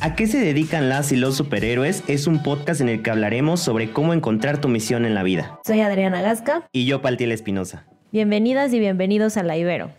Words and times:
¿A 0.00 0.14
qué 0.14 0.28
se 0.28 0.38
dedican 0.38 0.88
las 0.88 1.10
y 1.10 1.16
los 1.16 1.36
superhéroes? 1.36 2.04
Es 2.06 2.28
un 2.28 2.44
podcast 2.44 2.80
en 2.80 2.88
el 2.88 3.02
que 3.02 3.10
hablaremos 3.10 3.58
sobre 3.58 3.90
cómo 3.90 4.14
encontrar 4.14 4.60
tu 4.60 4.68
misión 4.68 5.04
en 5.04 5.12
la 5.12 5.24
vida. 5.24 5.58
Soy 5.66 5.80
Adriana 5.80 6.22
Gasca. 6.22 6.68
Y 6.70 6.86
yo, 6.86 7.02
Paltiel 7.02 7.32
Espinosa. 7.32 7.84
Bienvenidas 8.12 8.72
y 8.72 8.78
bienvenidos 8.78 9.36
a 9.36 9.42
La 9.42 9.56
Ibero. 9.56 9.90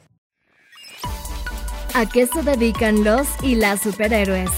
¿A 1.94 2.06
qué 2.06 2.28
se 2.28 2.44
dedican 2.44 3.04
los 3.04 3.28
y 3.44 3.56
las 3.56 3.82
superhéroes? 3.82 4.50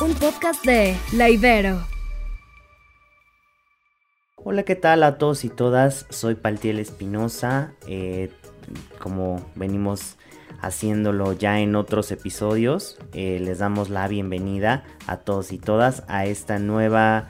Un 0.00 0.14
podcast 0.14 0.64
de 0.64 0.96
La 1.12 1.28
Ibero. 1.28 1.86
Hola, 4.36 4.62
¿qué 4.62 4.74
tal 4.74 5.02
a 5.02 5.18
todos 5.18 5.44
y 5.44 5.50
todas? 5.50 6.06
Soy 6.08 6.34
Paltiel 6.34 6.78
Espinosa. 6.78 7.74
Eh, 7.86 8.30
como 8.98 9.44
venimos 9.54 10.16
haciéndolo 10.60 11.32
ya 11.32 11.60
en 11.60 11.76
otros 11.76 12.10
episodios. 12.10 12.98
Eh, 13.12 13.40
les 13.40 13.58
damos 13.58 13.90
la 13.90 14.08
bienvenida 14.08 14.84
a 15.06 15.18
todos 15.18 15.52
y 15.52 15.58
todas 15.58 16.04
a 16.08 16.26
esta 16.26 16.58
nueva 16.58 17.28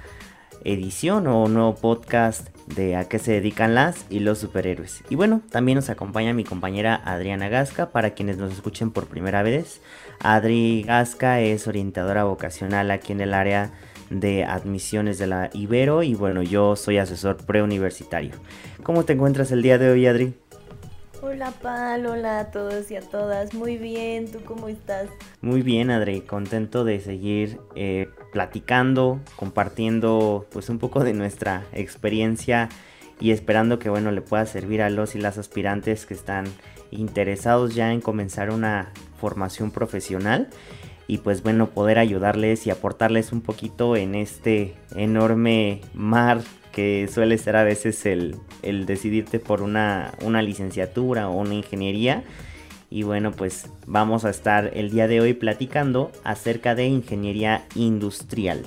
edición 0.65 1.27
o 1.27 1.49
nuevo 1.49 1.75
podcast 1.75 2.49
de 2.67 2.97
a 2.97 3.09
qué 3.09 3.19
se 3.19 3.33
dedican 3.33 3.75
las 3.75 4.07
y 4.11 4.21
los 4.21 4.39
superhéroes. 4.39 5.03
Y 5.09 5.15
bueno, 5.15 5.41
también 5.51 5.77
nos 5.77 5.91
acompaña 5.91 6.35
mi 6.35 6.45
compañera 6.45 7.01
Adriana 7.05 7.49
Gasca 7.49 7.91
para 7.91 8.11
quienes 8.11 8.39
nos 8.39 8.53
escuchen 8.53 8.91
por 8.91 9.07
primera 9.07 9.43
vez. 9.43 9.81
Adri 10.21 10.83
Gasca 10.83 11.41
es 11.41 11.67
orientadora 11.67 12.25
vocacional 12.25 12.91
aquí 12.91 13.13
en 13.13 13.21
el 13.21 13.35
área 13.35 13.73
de 14.11 14.45
admisiones 14.45 15.19
de 15.19 15.27
la 15.27 15.51
Ibero 15.53 16.03
y 16.03 16.15
bueno, 16.15 16.43
yo 16.43 16.77
soy 16.77 16.99
asesor 16.99 17.37
preuniversitario. 17.37 18.33
¿Cómo 18.83 19.05
te 19.05 19.13
encuentras 19.13 19.53
el 19.53 19.63
día 19.63 19.79
de 19.79 19.91
hoy, 19.91 20.07
Adri? 20.07 20.35
Hola 21.21 21.51
Pal, 21.51 22.07
hola 22.07 22.39
a 22.39 22.51
todos 22.53 22.93
y 22.93 22.97
a 22.97 23.01
todas. 23.01 23.53
Muy 23.53 23.77
bien, 23.77 24.31
¿tú 24.31 24.39
cómo 24.45 24.69
estás? 24.69 25.09
Muy 25.41 25.63
bien, 25.63 25.91
Adri, 25.91 26.21
contento 26.21 26.85
de 26.85 27.01
seguir 27.01 27.59
eh, 27.75 28.09
platicando, 28.33 29.19
compartiendo 29.35 30.47
pues 30.53 30.69
un 30.69 30.79
poco 30.79 31.03
de 31.03 31.15
nuestra 31.15 31.65
experiencia 31.73 32.69
y 33.19 33.33
esperando 33.33 33.81
que 33.81 33.91
bueno 33.91 34.13
le 34.13 34.23
pueda 34.23 34.47
servir 34.47 34.81
a 34.81 34.91
los 34.91 35.17
y 35.17 35.19
las 35.19 35.39
aspirantes 35.39 36.07
que 36.07 36.15
están 36.15 36.45
interesados 36.93 37.75
ya 37.75 37.93
en 37.93 38.01
comenzar 38.01 38.51
una 38.51 38.93
formación 39.19 39.73
profesional 39.73 40.49
y 41.09 41.19
pues 41.19 41.43
bueno 41.43 41.71
poder 41.71 41.99
ayudarles 41.99 42.65
y 42.69 42.71
aportarles 42.71 43.33
un 43.33 43.41
poquito 43.41 43.97
en 43.97 44.15
este 44.15 44.77
enorme 44.95 45.81
mar 45.95 46.43
que 46.73 47.09
suele 47.13 47.39
ser 47.39 47.57
a 47.57 47.65
veces 47.65 48.07
el, 48.07 48.37
decidirte 48.87 49.39
por 49.39 49.63
una, 49.63 50.13
una 50.23 50.43
licenciatura 50.43 51.29
o 51.29 51.37
una 51.37 51.55
ingeniería. 51.55 52.25
Y 52.91 53.03
bueno, 53.03 53.33
pues 53.33 53.67
vamos 53.87 54.25
a 54.25 54.31
estar 54.31 54.71
el 54.75 54.91
día 54.91 55.09
de 55.09 55.21
hoy 55.21 55.35
platicando 55.35 56.11
acerca 56.25 56.75
de 56.75 56.87
ingeniería 56.87 57.65
industrial. 57.75 58.63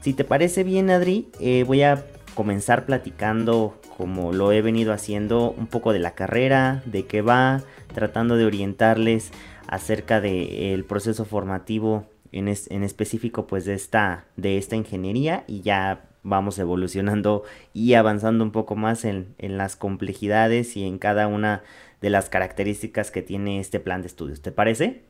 Si 0.00 0.14
te 0.14 0.24
parece 0.24 0.64
bien, 0.64 0.90
Adri, 0.90 1.28
eh, 1.40 1.64
voy 1.66 1.82
a 1.82 2.04
comenzar 2.34 2.86
platicando 2.86 3.78
como 3.96 4.32
lo 4.32 4.50
he 4.50 4.62
venido 4.62 4.94
haciendo 4.94 5.50
un 5.50 5.66
poco 5.66 5.92
de 5.92 5.98
la 5.98 6.12
carrera, 6.12 6.82
de 6.86 7.04
qué 7.04 7.20
va, 7.20 7.62
tratando 7.92 8.36
de 8.36 8.46
orientarles 8.46 9.30
acerca 9.66 10.20
del 10.20 10.84
proceso 10.84 11.24
formativo 11.26 12.06
en, 12.32 12.48
en, 12.48 12.82
específico 12.82 13.46
pues 13.46 13.66
de 13.66 13.74
esta, 13.74 14.24
de 14.36 14.56
esta 14.56 14.74
ingeniería 14.74 15.44
y 15.46 15.60
ya 15.60 16.08
vamos 16.22 16.58
evolucionando 16.58 17.44
y 17.72 17.94
avanzando 17.94 18.44
un 18.44 18.52
poco 18.52 18.76
más 18.76 19.04
en, 19.04 19.34
las 19.38 19.76
complejidades 19.76 20.76
y 20.76 20.84
en 20.84 20.98
cada 20.98 21.26
una 21.26 21.62
de 22.00 22.10
las 22.10 22.28
características 22.28 23.10
que 23.10 23.22
tiene 23.22 23.60
este 23.60 23.80
plan 23.80 24.02
de 24.02 24.08
estudios. 24.08 24.40
¿Te 24.40 24.52
parece? 24.52 25.02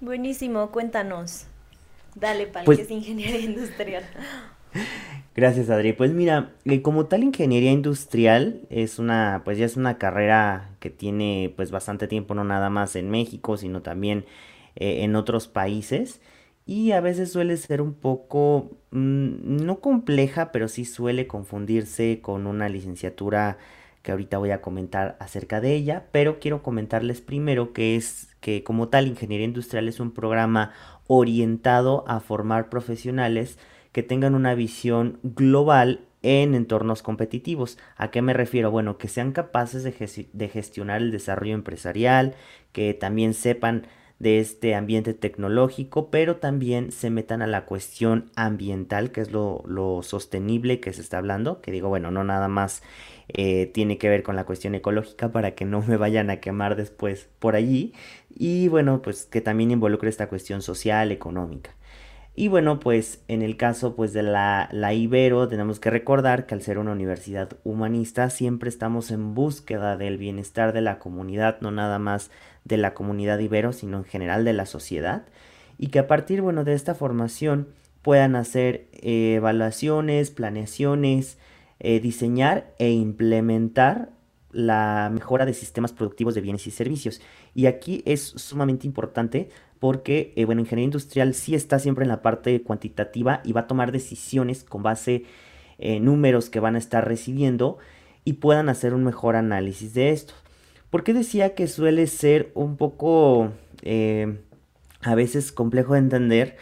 Buenísimo, 0.00 0.70
cuéntanos. 0.70 1.46
Dale, 2.14 2.46
para 2.46 2.64
pues 2.64 2.78
que 2.78 2.84
es 2.84 2.90
ingeniería 2.90 3.40
industrial. 3.40 4.04
Gracias, 5.34 5.70
Adri. 5.70 5.92
Pues 5.92 6.12
mira, 6.12 6.52
eh, 6.64 6.82
como 6.82 7.06
tal 7.06 7.22
ingeniería 7.22 7.70
industrial 7.70 8.62
es 8.70 8.98
una, 8.98 9.42
pues 9.44 9.58
ya 9.58 9.66
es 9.66 9.76
una 9.76 9.98
carrera 9.98 10.70
que 10.80 10.90
tiene 10.90 11.52
pues 11.56 11.70
bastante 11.70 12.08
tiempo, 12.08 12.34
no 12.34 12.44
nada 12.44 12.70
más 12.70 12.96
en 12.96 13.10
México, 13.10 13.56
sino 13.56 13.82
también 13.82 14.24
eh, 14.76 15.04
en 15.04 15.14
otros 15.16 15.48
países 15.48 16.20
y 16.66 16.92
a 16.92 17.00
veces 17.00 17.32
suele 17.32 17.56
ser 17.56 17.80
un 17.80 17.94
poco, 17.94 18.70
mm, 18.90 19.64
no 19.64 19.80
compleja, 19.80 20.52
pero 20.52 20.68
sí 20.68 20.84
suele 20.84 21.26
confundirse 21.28 22.20
con 22.20 22.46
una 22.46 22.68
licenciatura 22.68 23.58
que 24.02 24.12
ahorita 24.12 24.38
voy 24.38 24.50
a 24.50 24.60
comentar 24.62 25.16
acerca 25.20 25.60
de 25.60 25.74
ella, 25.74 26.06
pero 26.12 26.38
quiero 26.40 26.62
comentarles 26.62 27.20
primero 27.20 27.72
que 27.72 27.96
es 27.96 28.36
que 28.40 28.62
como 28.64 28.88
tal 28.88 29.06
ingeniería 29.08 29.46
industrial 29.46 29.88
es 29.88 30.00
un 30.00 30.12
programa 30.12 30.72
orientado 31.08 32.04
a 32.08 32.20
formar 32.20 32.68
profesionales 32.68 33.58
que 33.92 34.02
tengan 34.02 34.34
una 34.34 34.54
visión 34.54 35.18
global 35.22 36.00
en 36.22 36.54
entornos 36.54 37.02
competitivos. 37.02 37.78
¿A 37.96 38.10
qué 38.10 38.22
me 38.22 38.32
refiero? 38.32 38.70
Bueno, 38.70 38.98
que 38.98 39.08
sean 39.08 39.32
capaces 39.32 39.84
de, 39.84 40.28
de 40.32 40.48
gestionar 40.48 41.00
el 41.00 41.10
desarrollo 41.12 41.54
empresarial, 41.54 42.34
que 42.72 42.94
también 42.94 43.34
sepan 43.34 43.86
de 44.18 44.40
este 44.40 44.74
ambiente 44.74 45.14
tecnológico, 45.14 46.10
pero 46.10 46.36
también 46.36 46.90
se 46.90 47.10
metan 47.10 47.42
a 47.42 47.46
la 47.46 47.66
cuestión 47.66 48.30
ambiental, 48.34 49.12
que 49.12 49.20
es 49.20 49.30
lo, 49.30 49.62
sostenible 50.02 50.80
que 50.80 50.92
se 50.92 51.02
está 51.02 51.18
hablando, 51.18 51.60
que 51.60 51.70
digo, 51.70 51.88
bueno, 51.88 52.10
no 52.10 52.24
nada 52.24 52.48
más 52.48 52.82
eh, 53.28 53.66
tiene 53.66 53.98
que 53.98 54.08
ver 54.08 54.22
con 54.22 54.36
la 54.36 54.44
cuestión 54.46 54.74
ecológica 54.74 55.32
para 55.32 55.54
que 55.54 55.64
no 55.64 55.82
me 55.86 55.96
vayan 55.96 56.30
a 56.30 56.40
quemar 56.40 56.76
después 56.76 57.28
por 57.38 57.56
allí, 57.56 57.92
y 58.30 58.68
bueno, 58.68 59.02
pues 59.02 59.26
que 59.26 59.40
también 59.40 59.70
involucre 59.70 60.08
esta 60.08 60.28
cuestión 60.28 60.62
social, 60.62 61.12
económica. 61.12 61.74
Y 62.38 62.48
bueno, 62.48 62.80
pues 62.80 63.24
en 63.28 63.40
el 63.40 63.56
caso 63.56 63.96
pues 63.96 64.12
de 64.12 64.22
la, 64.22 64.68
la, 64.70 64.92
Ibero 64.92 65.48
tenemos 65.48 65.80
que 65.80 65.88
recordar 65.88 66.44
que 66.44 66.54
al 66.54 66.60
ser 66.60 66.76
una 66.78 66.92
universidad 66.92 67.48
humanista 67.64 68.28
siempre 68.28 68.68
estamos 68.68 69.10
en 69.10 69.34
búsqueda 69.34 69.96
del 69.96 70.18
bienestar 70.18 70.74
de 70.74 70.82
la 70.82 70.98
comunidad, 70.98 71.58
no 71.62 71.70
nada 71.70 71.98
más 71.98 72.30
de 72.66 72.76
la 72.76 72.94
comunidad 72.94 73.38
Ibero, 73.38 73.72
sino 73.72 73.98
en 73.98 74.04
general 74.04 74.44
de 74.44 74.52
la 74.52 74.66
sociedad. 74.66 75.26
Y 75.78 75.88
que 75.88 76.00
a 76.00 76.06
partir, 76.06 76.42
bueno, 76.42 76.64
de 76.64 76.74
esta 76.74 76.94
formación 76.94 77.68
puedan 78.02 78.34
hacer 78.36 78.88
eh, 78.92 79.34
evaluaciones, 79.36 80.30
planeaciones, 80.30 81.38
eh, 81.78 82.00
diseñar 82.00 82.74
e 82.78 82.90
implementar 82.90 84.10
la 84.50 85.10
mejora 85.12 85.44
de 85.44 85.54
sistemas 85.54 85.92
productivos 85.92 86.34
de 86.34 86.40
bienes 86.40 86.66
y 86.66 86.70
servicios. 86.70 87.20
Y 87.54 87.66
aquí 87.66 88.02
es 88.04 88.22
sumamente 88.22 88.86
importante 88.86 89.50
porque, 89.78 90.32
eh, 90.36 90.44
bueno, 90.44 90.60
ingeniería 90.60 90.86
industrial 90.86 91.34
sí 91.34 91.54
está 91.54 91.78
siempre 91.78 92.04
en 92.04 92.08
la 92.08 92.22
parte 92.22 92.62
cuantitativa 92.62 93.42
y 93.44 93.52
va 93.52 93.62
a 93.62 93.66
tomar 93.66 93.92
decisiones 93.92 94.64
con 94.64 94.82
base 94.82 95.24
en 95.78 96.04
números 96.04 96.48
que 96.48 96.60
van 96.60 96.74
a 96.74 96.78
estar 96.78 97.06
recibiendo 97.06 97.78
y 98.24 98.34
puedan 98.34 98.68
hacer 98.70 98.94
un 98.94 99.04
mejor 99.04 99.36
análisis 99.36 99.94
de 99.94 100.10
esto. 100.10 100.34
¿Por 100.96 101.04
qué 101.04 101.12
decía 101.12 101.54
que 101.54 101.66
suele 101.66 102.06
ser 102.06 102.50
un 102.54 102.78
poco 102.78 103.52
eh, 103.82 104.38
a 105.02 105.14
veces 105.14 105.52
complejo 105.52 105.92
de 105.92 105.98
entender? 105.98 106.56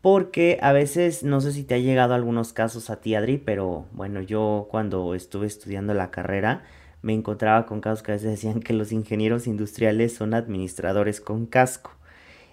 Porque 0.00 0.58
a 0.62 0.72
veces, 0.72 1.22
no 1.22 1.42
sé 1.42 1.52
si 1.52 1.64
te 1.64 1.74
ha 1.74 1.78
llegado 1.78 2.14
algunos 2.14 2.54
casos 2.54 2.88
a 2.88 3.02
ti, 3.02 3.14
Adri, 3.14 3.36
pero 3.36 3.84
bueno, 3.92 4.22
yo 4.22 4.68
cuando 4.70 5.14
estuve 5.14 5.46
estudiando 5.46 5.92
la 5.92 6.10
carrera 6.10 6.64
me 7.02 7.12
encontraba 7.12 7.66
con 7.66 7.82
casos 7.82 8.02
que 8.02 8.12
a 8.12 8.14
veces 8.14 8.30
decían 8.30 8.60
que 8.60 8.72
los 8.72 8.90
ingenieros 8.90 9.46
industriales 9.46 10.14
son 10.14 10.32
administradores 10.32 11.20
con 11.20 11.44
casco 11.44 11.90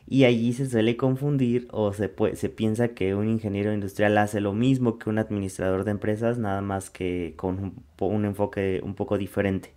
y 0.06 0.26
allí 0.26 0.52
se 0.52 0.70
suele 0.70 0.98
confundir 0.98 1.70
o 1.72 1.94
se, 1.94 2.12
se 2.34 2.50
piensa 2.50 2.90
que 2.90 3.16
un 3.16 3.30
ingeniero 3.30 3.72
industrial 3.74 4.18
hace 4.18 4.42
lo 4.42 4.52
mismo 4.52 5.00
que 5.00 5.10
un 5.10 5.18
administrador 5.18 5.86
de 5.86 5.92
empresas, 5.92 6.38
nada 6.38 6.60
más 6.60 6.90
que 6.90 7.36
con 7.38 7.86
un, 8.02 8.26
enfoque 8.26 8.82
un 8.84 8.96
poco 8.96 9.18
diferente. 9.18 9.74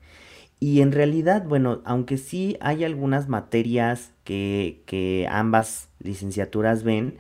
Y 0.61 0.81
en 0.81 0.93
realidad, 0.93 1.45
bueno, 1.47 1.83
aunque 1.85 2.17
sí 2.17 2.57
hay 2.61 2.85
algunas 2.85 3.29
materias 3.29 4.13
que, 4.25 4.83
que 4.87 5.27
ambas 5.31 5.91
licenciaturas 6.01 6.85
ven, 6.85 7.19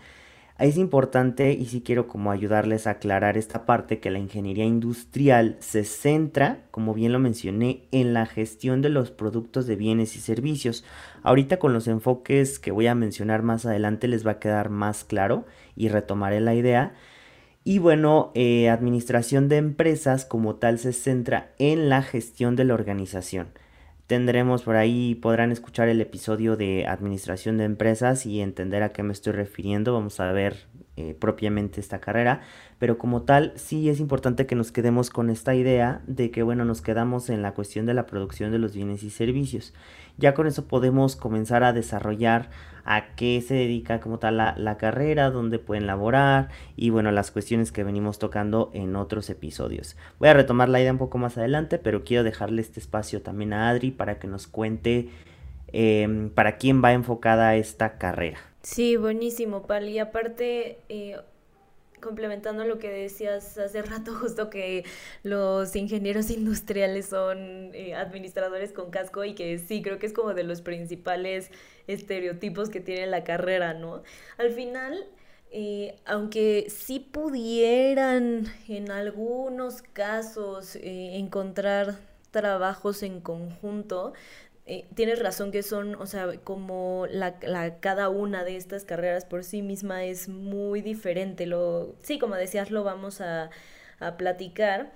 es 0.58 0.76
importante 0.76 1.52
y 1.52 1.66
sí 1.66 1.82
quiero 1.82 2.06
como 2.06 2.30
ayudarles 2.30 2.86
a 2.86 2.92
aclarar 2.92 3.36
esta 3.36 3.66
parte 3.66 3.98
que 3.98 4.12
la 4.12 4.20
ingeniería 4.20 4.64
industrial 4.64 5.56
se 5.58 5.82
centra, 5.84 6.60
como 6.70 6.94
bien 6.94 7.12
lo 7.12 7.18
mencioné, 7.18 7.88
en 7.90 8.14
la 8.14 8.24
gestión 8.24 8.80
de 8.80 8.88
los 8.88 9.10
productos 9.10 9.66
de 9.66 9.74
bienes 9.74 10.14
y 10.14 10.20
servicios. 10.20 10.84
Ahorita 11.24 11.58
con 11.58 11.72
los 11.72 11.88
enfoques 11.88 12.60
que 12.60 12.70
voy 12.70 12.86
a 12.86 12.94
mencionar 12.94 13.42
más 13.42 13.66
adelante 13.66 14.06
les 14.06 14.24
va 14.24 14.32
a 14.32 14.38
quedar 14.38 14.70
más 14.70 15.02
claro 15.02 15.44
y 15.74 15.88
retomaré 15.88 16.40
la 16.40 16.54
idea. 16.54 16.94
Y 17.66 17.78
bueno, 17.78 18.30
eh, 18.34 18.68
administración 18.68 19.48
de 19.48 19.56
empresas 19.56 20.26
como 20.26 20.56
tal 20.56 20.78
se 20.78 20.92
centra 20.92 21.54
en 21.58 21.88
la 21.88 22.02
gestión 22.02 22.56
de 22.56 22.64
la 22.64 22.74
organización. 22.74 23.48
Tendremos 24.06 24.62
por 24.64 24.76
ahí, 24.76 25.14
podrán 25.14 25.50
escuchar 25.50 25.88
el 25.88 26.02
episodio 26.02 26.56
de 26.56 26.86
administración 26.86 27.56
de 27.56 27.64
empresas 27.64 28.26
y 28.26 28.42
entender 28.42 28.82
a 28.82 28.92
qué 28.92 29.02
me 29.02 29.14
estoy 29.14 29.32
refiriendo. 29.32 29.94
Vamos 29.94 30.20
a 30.20 30.30
ver 30.30 30.66
eh, 30.96 31.16
propiamente 31.18 31.80
esta 31.80 32.00
carrera. 32.00 32.42
Pero 32.78 32.98
como 32.98 33.22
tal, 33.22 33.52
sí 33.56 33.88
es 33.88 33.98
importante 33.98 34.46
que 34.46 34.54
nos 34.54 34.70
quedemos 34.70 35.10
con 35.10 35.28
esta 35.28 35.54
idea 35.54 36.02
de 36.06 36.30
que, 36.30 36.42
bueno, 36.42 36.64
nos 36.64 36.82
quedamos 36.82 37.30
en 37.30 37.42
la 37.42 37.52
cuestión 37.52 37.84
de 37.84 37.94
la 37.94 38.06
producción 38.06 38.52
de 38.52 38.58
los 38.58 38.74
bienes 38.74 39.02
y 39.02 39.10
servicios. 39.10 39.74
Ya 40.18 40.34
con 40.34 40.46
eso 40.46 40.68
podemos 40.68 41.16
comenzar 41.16 41.64
a 41.64 41.72
desarrollar 41.72 42.50
a 42.84 43.14
qué 43.16 43.40
se 43.40 43.54
dedica 43.54 43.98
como 43.98 44.18
tal 44.18 44.36
la, 44.36 44.76
carrera, 44.76 45.30
dónde 45.30 45.58
pueden 45.58 45.86
laborar 45.86 46.50
y 46.76 46.90
bueno, 46.90 47.10
las 47.10 47.30
cuestiones 47.30 47.72
que 47.72 47.82
venimos 47.82 48.18
tocando 48.18 48.70
en 48.74 48.94
otros 48.94 49.30
episodios. 49.30 49.96
Voy 50.18 50.28
a 50.28 50.34
retomar 50.34 50.68
la 50.68 50.80
idea 50.80 50.92
un 50.92 50.98
poco 50.98 51.18
más 51.18 51.36
adelante, 51.38 51.78
pero 51.78 52.04
quiero 52.04 52.22
dejarle 52.22 52.62
este 52.62 52.80
espacio 52.80 53.22
también 53.22 53.52
a 53.52 53.68
Adri 53.68 53.90
para 53.90 54.18
que 54.18 54.28
nos 54.28 54.46
cuente 54.46 55.08
em, 55.72 56.30
para 56.30 56.56
quién 56.56 56.84
va 56.84 56.92
enfocada 56.92 57.56
esta 57.56 57.98
carrera. 57.98 58.38
Sí, 58.64 58.96
buenísimo, 58.96 59.66
Pal. 59.66 59.88
Y 59.90 60.00
aparte, 60.00 60.80
eh, 60.90 61.18
complementando 62.02 62.64
lo 62.64 62.78
que 62.80 62.90
decías 62.90 63.58
hace 63.58 63.82
rato, 63.84 64.14
justo 64.14 64.50
que 64.50 64.84
los 65.24 65.76
ingenieros 65.76 66.30
industriales 66.30 67.06
son 67.08 67.70
eh, 67.74 67.94
administradores 67.96 68.72
con 68.72 68.90
casco 68.90 69.24
y 69.24 69.34
que 69.36 69.58
sí, 69.58 69.82
creo 69.82 69.98
que 70.00 70.06
es 70.06 70.14
como 70.14 70.34
de 70.34 70.44
los 70.44 70.62
principales 70.62 71.50
estereotipos 71.88 72.70
que 72.70 72.80
tiene 72.80 73.06
la 73.06 73.24
carrera, 73.24 73.74
¿no? 73.74 74.02
Al 74.38 74.52
final, 74.52 75.06
eh, 75.52 75.96
aunque 76.06 76.66
sí 76.70 77.00
pudieran 77.00 78.46
en 78.68 78.90
algunos 78.90 79.82
casos 79.82 80.76
eh, 80.76 81.16
encontrar 81.18 81.96
trabajos 82.32 83.02
en 83.04 83.20
conjunto, 83.20 84.12
eh, 84.66 84.86
tienes 84.94 85.18
razón 85.20 85.50
que 85.52 85.62
son, 85.62 85.94
o 85.96 86.06
sea, 86.06 86.38
como 86.42 87.06
la, 87.10 87.36
la, 87.42 87.80
cada 87.80 88.08
una 88.08 88.44
de 88.44 88.56
estas 88.56 88.84
carreras 88.84 89.24
por 89.26 89.44
sí 89.44 89.62
misma 89.62 90.04
es 90.04 90.28
muy 90.28 90.80
diferente. 90.80 91.46
Lo, 91.46 91.94
sí, 92.02 92.18
como 92.18 92.34
decías, 92.36 92.70
lo 92.70 92.82
vamos 92.84 93.20
a, 93.20 93.50
a 94.00 94.16
platicar. 94.16 94.92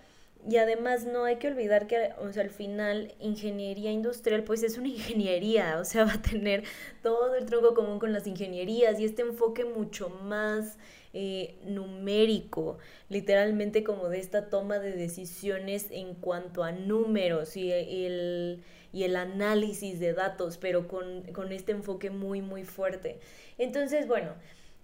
Y 0.49 0.56
además 0.56 1.05
no 1.05 1.25
hay 1.25 1.37
que 1.37 1.49
olvidar 1.49 1.87
que, 1.88 2.12
o 2.19 2.32
sea, 2.32 2.44
al 2.44 2.50
final 2.50 3.12
ingeniería 3.20 3.91
industrial 3.91 4.44
pues 4.44 4.62
es 4.62 4.79
una 4.79 4.88
ingeniería, 4.97 5.79
o 5.79 5.85
sea, 5.85 6.05
va 6.05 6.14
a 6.14 6.23
tener 6.23 6.64
todo 7.03 7.35
el 7.35 7.44
tronco 7.47 7.75
común 7.75 7.99
con 7.99 8.12
las 8.12 8.26
ingenierías 8.26 8.99
y 9.00 9.05
este 9.05 9.23
enfoque 9.23 9.64
mucho 9.64 10.09
más 10.11 10.79
eh, 11.15 11.57
numérico, 11.65 12.79
literalmente 13.09 13.85
como 13.85 14.09
de 14.09 14.21
esta 14.21 14.49
toma 14.49 14.79
de 14.79 14.93
decisiones 14.93 15.87
en 15.91 16.15
cuanto 16.15 16.65
a 16.65 16.73
números 16.73 17.57
y 17.57 17.73
el, 17.73 18.63
y 18.93 19.05
el 19.05 19.17
análisis 19.17 20.01
de 20.01 20.13
datos, 20.15 20.59
pero 20.59 20.89
con, 20.89 21.23
con 21.33 21.53
este 21.53 21.73
enfoque 21.73 22.11
muy, 22.11 22.43
muy 22.43 22.65
fuerte. 22.65 23.19
Entonces, 23.59 24.07
bueno, 24.07 24.35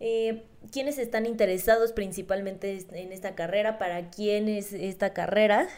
eh, 0.01 0.43
¿Quiénes 0.73 0.99
están 0.99 1.27
interesados 1.27 1.93
principalmente 1.93 2.85
en 2.93 3.13
esta 3.13 3.35
carrera? 3.35 3.79
¿Para 3.79 4.11
quién 4.11 4.49
es 4.49 4.73
esta 4.73 5.13
carrera? 5.13 5.69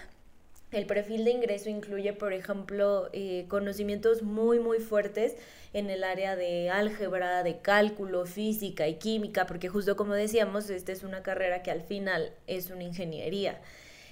El 0.73 0.87
perfil 0.87 1.25
de 1.25 1.31
ingreso 1.31 1.71
incluye, 1.71 2.13
por 2.13 2.33
ejemplo, 2.33 3.09
eh, 3.13 3.47
conocimientos 3.49 4.23
muy, 4.23 4.59
muy 4.59 4.81
fuertes 4.81 5.37
en 5.73 5.91
el 5.91 6.03
área 6.03 6.35
de 6.35 6.71
álgebra, 6.71 7.45
de 7.45 7.59
cálculo, 7.59 8.27
física 8.27 8.89
y 8.89 8.95
química, 8.95 9.47
porque 9.47 9.69
justo 9.69 9.95
como 9.95 10.15
decíamos, 10.15 10.69
esta 10.69 10.91
es 10.91 11.05
una 11.05 11.23
carrera 11.23 11.63
que 11.63 11.71
al 11.71 11.83
final 11.83 12.33
es 12.49 12.71
una 12.71 12.83
ingeniería. 12.83 13.61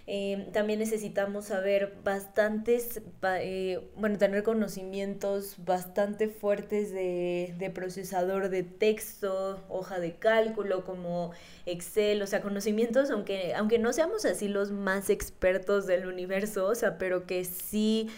Em, 0.06 0.52
también 0.52 0.80
necesitamos 0.80 1.46
saber 1.46 1.94
bastantes, 2.04 3.00
eh, 3.22 3.80
bueno, 3.96 4.18
tener 4.18 4.42
conocimientos 4.42 5.54
bastante 5.64 6.28
fuertes 6.28 6.92
de, 6.92 7.72
procesador 7.74 8.50
de 8.50 8.64
texto, 8.64 9.64
hoja 9.70 10.00
de 10.00 10.16
cálculo 10.16 10.84
como 10.84 11.32
Excel, 11.64 12.20
o 12.20 12.26
sea, 12.26 12.42
conocimientos, 12.42 13.10
aunque, 13.10 13.54
aunque 13.54 13.78
no 13.78 13.94
seamos 13.94 14.26
así 14.26 14.46
los 14.48 14.70
más 14.72 15.08
expertos 15.08 15.86
del 15.86 16.06
universo, 16.06 16.66
o 16.66 16.74
sea, 16.74 16.98
pero 16.98 17.26
que 17.26 17.44
sí 17.44 18.10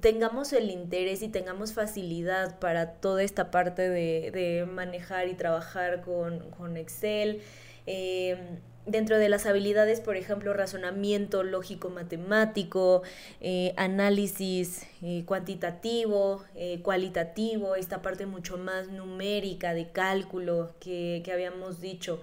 tengamos 0.00 0.52
el 0.52 0.70
interés 0.70 1.22
y 1.22 1.28
tengamos 1.28 1.72
facilidad 1.72 2.58
para 2.58 2.94
toda 2.94 3.22
esta 3.22 3.52
parte 3.52 3.88
de, 3.88 4.32
de 4.32 4.66
manejar 4.66 5.28
y 5.28 5.34
trabajar 5.34 6.02
con, 6.02 6.50
con 6.50 6.76
Excel. 6.76 7.42
Eh, 7.86 8.58
dentro 8.88 9.18
de 9.18 9.28
las 9.28 9.46
habilidades, 9.46 10.00
por 10.00 10.16
ejemplo, 10.16 10.54
razonamiento 10.54 11.42
lógico-matemático, 11.42 13.02
eh, 13.40 13.74
análisis 13.76 14.86
eh, 15.02 15.24
cuantitativo, 15.26 16.44
eh, 16.54 16.80
cualitativo, 16.82 17.76
esta 17.76 18.02
parte 18.02 18.26
mucho 18.26 18.56
más 18.56 18.88
numérica 18.88 19.74
de 19.74 19.90
cálculo 19.90 20.74
que, 20.80 21.22
habíamos 21.32 21.80
dicho. 21.80 22.20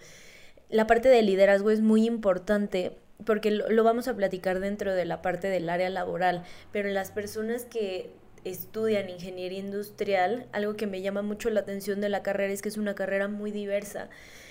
La 0.70 0.88
parte 0.88 1.10
de 1.10 1.22
liderazgo 1.22 1.70
es 1.70 1.82
muy 1.82 2.06
importante 2.06 2.98
porque 3.24 3.52
lo, 3.52 3.70
lo 3.70 3.84
vamos 3.84 4.08
a 4.08 4.16
platicar 4.16 4.60
dentro 4.60 4.94
de 4.94 5.06
la 5.06 5.22
parte 5.22 5.48
del 5.48 5.70
área 5.70 5.90
laboral, 5.90 6.44
pero 6.72 6.90
las 6.90 7.12
personas 7.12 7.66
que 7.66 8.10
estudian 8.44 9.10
ingeniería 9.10 9.60
industrial, 9.60 10.48
algo 10.52 10.76
que 10.76 10.88
me 10.88 11.02
llama 11.02 11.22
mucho 11.22 11.50
la 11.50 11.62
atención 11.62 12.02
de 12.02 12.10
la 12.10 12.24
carrera 12.24 12.52
es 12.52 12.62
que 12.62 12.70
es 12.70 12.78
una 12.78 12.96
carrera 12.96 13.28
muy 13.28 13.52
diversa 13.52 14.10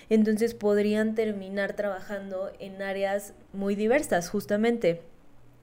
entonces 0.09 0.55
podrían 0.55 1.15
terminar 1.15 1.75
trabajando 1.75 2.53
en 2.59 2.83
áreas 2.83 3.35
muy 3.53 3.75
diversas, 3.75 4.29
justamente. 4.29 5.01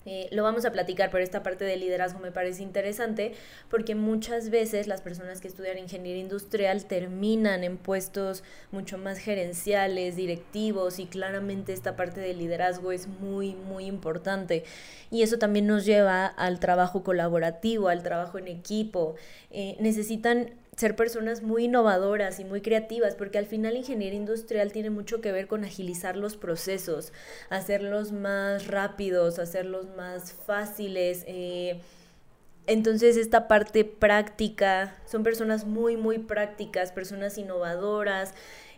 Eh, 0.07 0.29
lo 0.31 0.41
vamos 0.41 0.65
a 0.65 0.71
platicar, 0.71 1.11
pero 1.11 1.23
esta 1.23 1.43
parte 1.43 1.63
del 1.63 1.79
liderazgo 1.81 2.19
me 2.19 2.31
parece 2.31 2.63
interesante 2.63 3.33
porque 3.69 3.93
muchas 3.93 4.49
veces 4.49 4.88
las 4.88 5.01
personas 5.01 5.41
que 5.41 5.47
estudian 5.47 5.77
ingeniería 5.77 6.21
industrial 6.21 6.85
terminan 6.85 7.63
en 7.63 7.77
puestos 7.77 8.43
mucho 8.71 8.97
más 8.97 9.19
gerenciales, 9.19 10.15
directivos 10.15 10.97
y 10.97 11.05
claramente 11.05 11.71
esta 11.73 11.95
parte 11.95 12.19
del 12.19 12.39
liderazgo 12.39 12.91
es 12.91 13.07
muy, 13.07 13.53
muy 13.53 13.85
importante. 13.85 14.63
Y 15.11 15.21
eso 15.21 15.37
también 15.37 15.67
nos 15.67 15.85
lleva 15.85 16.25
al 16.25 16.59
trabajo 16.59 17.03
colaborativo, 17.03 17.87
al 17.87 18.01
trabajo 18.01 18.39
en 18.39 18.47
equipo. 18.47 19.15
Eh, 19.51 19.75
necesitan 19.79 20.49
ser 20.77 20.95
personas 20.95 21.41
muy 21.41 21.65
innovadoras 21.65 22.39
y 22.39 22.45
muy 22.45 22.62
creativas, 22.62 23.15
porque 23.15 23.38
al 23.38 23.45
final 23.45 23.75
ingeniería 23.75 24.18
industrial 24.18 24.71
tiene 24.71 24.89
mucho 24.89 25.21
que 25.21 25.31
ver 25.31 25.47
con 25.47 25.63
agilizar 25.63 26.15
los 26.15 26.38
procesos, 26.38 27.12
hacerlos 27.50 28.12
más 28.12 28.68
rápidos, 28.68 29.38
hacerlos 29.38 29.87
más 29.95 30.33
fáciles. 30.33 31.23
Eh, 31.28 31.81
entonces 32.68 33.18
esta 33.18 33.47
parte 33.47 33.83
práctica, 33.83 34.95
son 35.06 35.23
personas 35.23 35.66
muy, 35.66 35.97
muy 35.97 36.19
prácticas, 36.19 36.92
personas 36.92 37.37
innovadoras, 37.37 38.33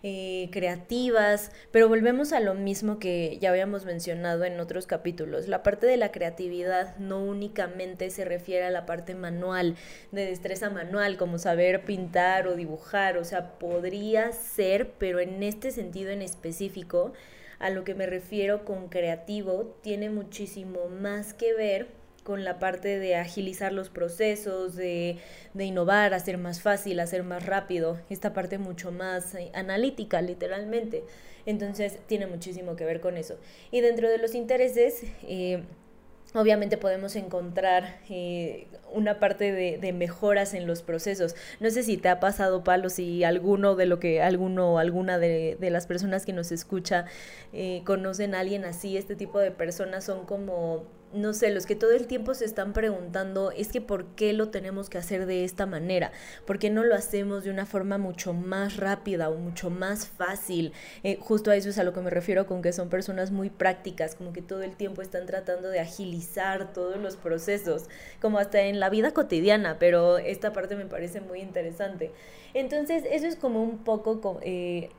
eh, 0.06 0.50
creativas, 0.52 1.50
pero 1.72 1.88
volvemos 1.88 2.34
a 2.34 2.42
lo 2.42 2.56
mismo 2.56 3.00
que 3.00 3.38
ya 3.40 3.52
habíamos 3.52 3.86
mencionado 3.86 4.44
en 4.44 4.60
otros 4.60 4.86
capítulos. 4.86 5.48
La 5.48 5.64
parte 5.64 5.88
de 5.88 5.96
la 5.96 6.12
creatividad 6.12 6.98
no 6.98 7.24
únicamente 7.24 8.10
se 8.10 8.26
refiere 8.26 8.66
a 8.66 8.70
la 8.70 8.86
parte 8.86 9.16
manual, 9.16 9.78
de 10.12 10.26
destreza 10.26 10.70
manual, 10.70 11.16
como 11.16 11.38
saber 11.38 11.86
pintar 11.86 12.50
o 12.50 12.58
dibujar, 12.58 13.18
o 13.18 13.24
sea, 13.24 13.58
podría 13.58 14.34
ser, 14.34 14.92
pero 14.98 15.22
en 15.22 15.42
este 15.42 15.72
sentido 15.72 16.12
en 16.12 16.22
específico, 16.22 17.14
a 17.60 17.70
lo 17.70 17.86
que 17.86 17.96
me 17.96 18.06
refiero 18.06 18.66
con 18.66 18.90
creativo, 18.90 19.78
tiene 19.82 20.10
muchísimo 20.10 20.90
más 20.90 21.34
que 21.34 21.54
ver 21.54 22.03
con 22.24 22.44
la 22.44 22.58
parte 22.58 23.00
de 23.00 23.16
agilizar 23.16 23.74
los 23.74 23.90
procesos, 23.90 24.76
de, 24.76 25.18
de, 25.54 25.66
innovar, 25.66 26.14
hacer 26.14 26.38
más 26.38 26.62
fácil, 26.62 27.00
hacer 27.00 27.24
más 27.24 27.46
rápido, 27.46 28.00
esta 28.10 28.34
parte 28.34 28.58
mucho 28.58 28.92
más 28.92 29.36
eh, 29.36 29.52
analítica, 29.54 30.22
literalmente. 30.22 31.04
Entonces 31.46 32.00
tiene 32.08 32.26
muchísimo 32.26 32.76
que 32.76 32.86
ver 32.86 33.02
con 33.02 33.18
eso. 33.18 33.38
Y 33.72 33.82
dentro 33.82 34.10
de 34.10 34.18
los 34.18 34.36
intereses, 34.36 35.04
eh, 35.24 35.64
obviamente 36.34 36.78
podemos 36.78 37.18
encontrar 37.18 38.00
eh, 38.10 38.68
una 38.94 39.20
parte 39.20 39.52
de, 39.52 39.94
mejoras 39.94 40.54
en 40.54 40.66
los 40.66 40.82
procesos. 40.82 41.36
No 41.60 41.70
sé 41.72 41.84
si 41.84 41.98
te 41.98 42.08
ha 42.08 42.22
pasado, 42.22 42.64
Palo, 42.64 42.90
si 42.90 43.26
alguno 43.26 43.76
de 43.76 43.86
lo 43.86 44.00
que 44.00 44.22
alguno 44.22 44.76
o 44.76 44.78
alguna 44.78 45.20
de, 45.20 45.58
de, 45.60 45.70
las 45.70 45.88
personas 45.88 46.26
que 46.26 46.32
nos 46.32 46.54
escucha 46.54 47.06
conocen 47.84 48.36
a 48.36 48.40
alguien 48.40 48.64
así, 48.64 48.96
este 48.96 49.16
tipo 49.16 49.40
de 49.40 49.52
personas 49.52 50.06
son 50.06 50.26
como 50.26 50.86
no 51.14 51.34
sé, 51.34 51.52
los 51.52 51.66
que 51.66 51.76
todo 51.76 51.92
el 51.92 52.08
tiempo 52.08 52.34
se 52.34 52.46
están 52.46 52.74
preguntando 52.74 53.52
es 53.52 53.72
que 53.72 53.82
por 53.82 54.08
qué 54.16 54.34
lo 54.34 54.50
tenemos 54.50 54.90
que 54.90 54.98
hacer 54.98 55.26
de 55.26 55.44
esta 55.44 55.66
manera, 55.66 56.12
por 56.46 56.60
qué 56.60 56.70
no 56.70 56.84
lo 56.84 56.96
hacemos 56.96 57.44
de 57.44 57.52
una 57.52 57.66
forma 57.66 57.98
mucho 57.98 58.34
más 58.34 58.78
rápida 58.78 59.30
o 59.30 59.36
mucho 59.36 59.70
más 59.70 60.08
fácil. 60.08 60.74
Eh, 61.04 61.18
justo 61.20 61.52
a 61.52 61.56
eso 61.56 61.70
es 61.70 61.78
a 61.78 61.84
lo 61.84 61.94
que 61.94 62.02
me 62.02 62.10
refiero 62.10 62.48
con 62.48 62.62
que 62.62 62.74
son 62.74 62.90
personas 62.90 63.32
muy 63.32 63.50
prácticas, 63.50 64.16
como 64.16 64.34
que 64.34 64.42
todo 64.42 64.64
el 64.64 64.76
tiempo 64.76 65.02
están 65.02 65.26
tratando 65.26 65.70
de 65.70 65.80
agilizar 65.80 66.74
todos 66.74 66.98
los 66.98 67.16
procesos, 67.16 67.86
como 68.20 68.40
hasta 68.40 68.62
en 68.62 68.80
la 68.80 68.90
vida 68.90 69.12
cotidiana, 69.12 69.78
pero 69.80 70.18
esta 70.18 70.52
parte 70.52 70.76
me 70.76 70.86
parece 70.86 71.22
muy 71.22 71.42
interesante. 71.42 72.12
Entonces, 72.54 73.04
eso 73.10 73.28
es 73.28 73.36
como 73.36 73.64
un 73.64 73.84
poco... 73.84 74.40
Eh, 74.42 74.90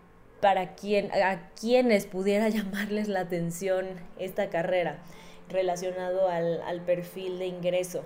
para 0.41 0.75
quien, 0.75 1.11
a 1.11 1.49
quienes 1.59 2.05
pudiera 2.05 2.49
llamarles 2.51 3.09
la 3.09 3.21
atención 3.21 3.87
esta 4.19 4.51
carrera 4.51 4.99
relacionado 5.49 6.29
al, 6.29 6.63
al 6.63 6.81
perfil 6.81 7.39
de 7.39 7.47
ingreso. 7.47 8.05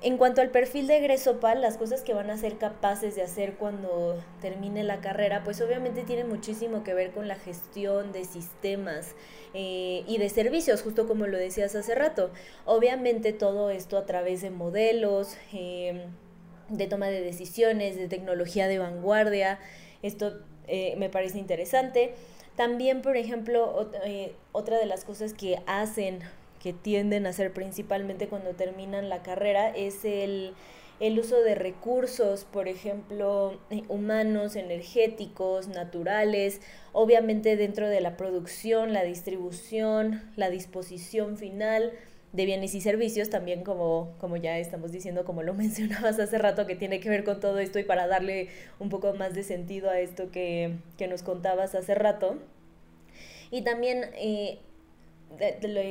En 0.00 0.16
cuanto 0.16 0.40
al 0.40 0.50
perfil 0.50 0.86
de 0.86 0.98
egreso 0.98 1.40
PAL, 1.40 1.60
las 1.60 1.76
cosas 1.76 2.02
que 2.02 2.14
van 2.14 2.30
a 2.30 2.36
ser 2.36 2.56
capaces 2.56 3.16
de 3.16 3.22
hacer 3.22 3.54
cuando 3.54 4.22
termine 4.40 4.84
la 4.84 5.00
carrera, 5.00 5.42
pues 5.42 5.60
obviamente 5.60 6.04
tiene 6.04 6.22
muchísimo 6.22 6.84
que 6.84 6.94
ver 6.94 7.10
con 7.10 7.26
la 7.26 7.34
gestión 7.34 8.12
de 8.12 8.24
sistemas 8.24 9.16
eh, 9.54 10.04
y 10.06 10.18
de 10.18 10.28
servicios, 10.28 10.82
justo 10.82 11.08
como 11.08 11.26
lo 11.26 11.36
decías 11.36 11.74
hace 11.74 11.96
rato. 11.96 12.30
Obviamente 12.64 13.32
todo 13.32 13.70
esto 13.70 13.98
a 13.98 14.06
través 14.06 14.40
de 14.40 14.50
modelos, 14.50 15.36
eh, 15.52 16.06
de 16.68 16.86
toma 16.86 17.08
de 17.08 17.20
decisiones, 17.20 17.96
de 17.96 18.06
tecnología 18.06 18.68
de 18.68 18.78
vanguardia. 18.78 19.58
Esto 20.02 20.38
eh, 20.68 20.94
me 20.96 21.08
parece 21.08 21.38
interesante. 21.38 22.14
También, 22.58 23.02
por 23.02 23.16
ejemplo, 23.16 23.88
otra 24.50 24.78
de 24.78 24.86
las 24.86 25.04
cosas 25.04 25.32
que 25.32 25.62
hacen 25.68 26.18
que 26.60 26.72
tienden 26.72 27.24
a 27.24 27.28
hacer 27.28 27.52
principalmente 27.52 28.26
cuando 28.26 28.50
terminan 28.56 29.08
la 29.08 29.22
carrera 29.22 29.70
es 29.70 30.04
el, 30.04 30.54
uso 31.20 31.40
de 31.40 31.54
recursos, 31.54 32.42
por 32.42 32.66
ejemplo, 32.66 33.60
eh, 33.70 33.84
humanos, 33.86 34.56
energéticos, 34.56 35.68
naturales, 35.68 36.60
obviamente 36.92 37.56
dentro 37.56 37.88
de 37.88 38.00
la 38.00 38.16
producción, 38.16 38.92
la 38.92 39.04
distribución, 39.04 40.28
la 40.34 40.50
disposición 40.50 41.36
final 41.36 41.92
de 42.32 42.44
bienes 42.44 42.74
y 42.74 42.80
servicios, 42.80 43.30
también 43.30 43.64
como, 43.64 44.14
como 44.18 44.36
ya 44.36 44.58
estamos 44.58 44.92
diciendo, 44.92 45.24
como 45.24 45.42
lo 45.42 45.54
mencionabas 45.54 46.18
hace 46.18 46.38
rato, 46.38 46.66
que 46.66 46.76
tiene 46.76 47.00
que 47.00 47.08
ver 47.08 47.24
con 47.24 47.40
todo 47.40 47.58
esto 47.58 47.78
y 47.78 47.84
para 47.84 48.06
darle 48.06 48.48
un 48.78 48.88
poco 48.88 49.14
más 49.14 49.34
de 49.34 49.42
sentido 49.42 49.90
a 49.90 50.00
esto 50.00 50.30
que, 50.30 50.76
nos 51.08 51.22
contabas 51.22 51.74
hace 51.74 51.94
rato. 51.94 52.36
Y 53.50 53.62
también 53.62 54.10
eh, 54.14 54.58